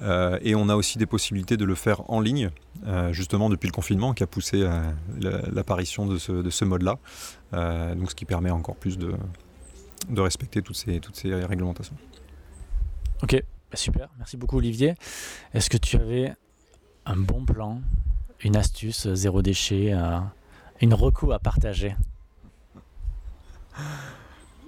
Euh, 0.02 0.38
et 0.42 0.54
on 0.54 0.68
a 0.68 0.76
aussi 0.76 0.98
des 0.98 1.06
possibilités 1.06 1.56
de 1.56 1.64
le 1.64 1.74
faire 1.74 2.08
en 2.10 2.20
ligne, 2.20 2.50
euh, 2.86 3.12
justement 3.12 3.50
depuis 3.50 3.66
le 3.66 3.72
confinement 3.72 4.14
qui 4.14 4.22
a 4.22 4.26
poussé 4.26 4.68
l'apparition 5.52 6.06
de 6.06 6.18
ce, 6.18 6.64
mode-là, 6.64 6.98
donc 7.52 8.10
ce 8.10 8.14
qui 8.14 8.24
permet 8.24 8.50
encore 8.50 8.76
plus 8.76 8.98
de, 8.98 9.14
respecter 10.16 10.62
toutes 10.62 10.76
ces, 10.76 11.00
toutes 11.00 11.16
ces 11.16 11.34
réglementations. 11.34 11.96
Ok, 13.22 13.42
bah, 13.70 13.76
super, 13.76 14.08
merci 14.18 14.36
beaucoup 14.36 14.56
Olivier. 14.56 14.94
Est-ce 15.52 15.68
que 15.68 15.76
tu 15.76 15.96
avais 15.96 16.32
un 17.04 17.16
bon 17.16 17.44
plan, 17.44 17.80
une 18.40 18.56
astuce, 18.56 19.12
zéro 19.12 19.42
déchet, 19.42 19.94
une 20.80 20.94
reco 20.94 21.32
à 21.32 21.38
partager? 21.38 21.94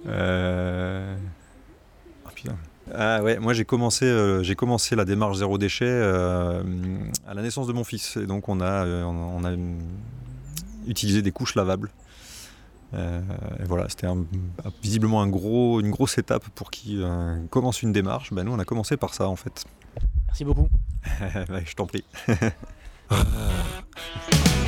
Euh... 0.07 1.15
Oh, 2.25 2.29
ah 2.93 3.23
ouais, 3.23 3.39
moi 3.39 3.53
j'ai 3.53 3.65
commencé, 3.65 4.05
euh, 4.05 4.43
j'ai 4.43 4.55
commencé 4.55 4.95
la 4.95 5.05
démarche 5.05 5.37
zéro 5.37 5.57
déchet 5.57 5.85
euh, 5.87 6.61
à 7.25 7.33
la 7.33 7.41
naissance 7.41 7.67
de 7.67 7.73
mon 7.73 7.83
fils. 7.83 8.17
Et 8.17 8.25
donc 8.25 8.49
on 8.49 8.59
a, 8.59 8.85
euh, 8.85 9.03
on, 9.03 9.43
a 9.45 9.53
utilisé 10.87 11.21
des 11.21 11.31
couches 11.31 11.55
lavables. 11.55 11.91
voilà, 13.65 13.87
c'était 13.89 14.07
visiblement 14.81 15.21
un 15.21 15.27
gros, 15.27 15.79
une 15.79 15.91
grosse 15.91 16.17
étape 16.17 16.47
pour 16.49 16.71
qui 16.71 17.01
commence 17.49 17.81
une 17.81 17.93
démarche. 17.93 18.33
Ben, 18.33 18.43
nous 18.43 18.51
on 18.51 18.59
a 18.59 18.65
commencé 18.65 18.97
par 18.97 19.13
ça 19.13 19.27
en 19.27 19.35
fait. 19.35 19.65
Merci 20.27 20.43
beaucoup. 20.43 20.67
je 21.65 21.73
t'en 21.73 21.85
prie. 21.85 22.03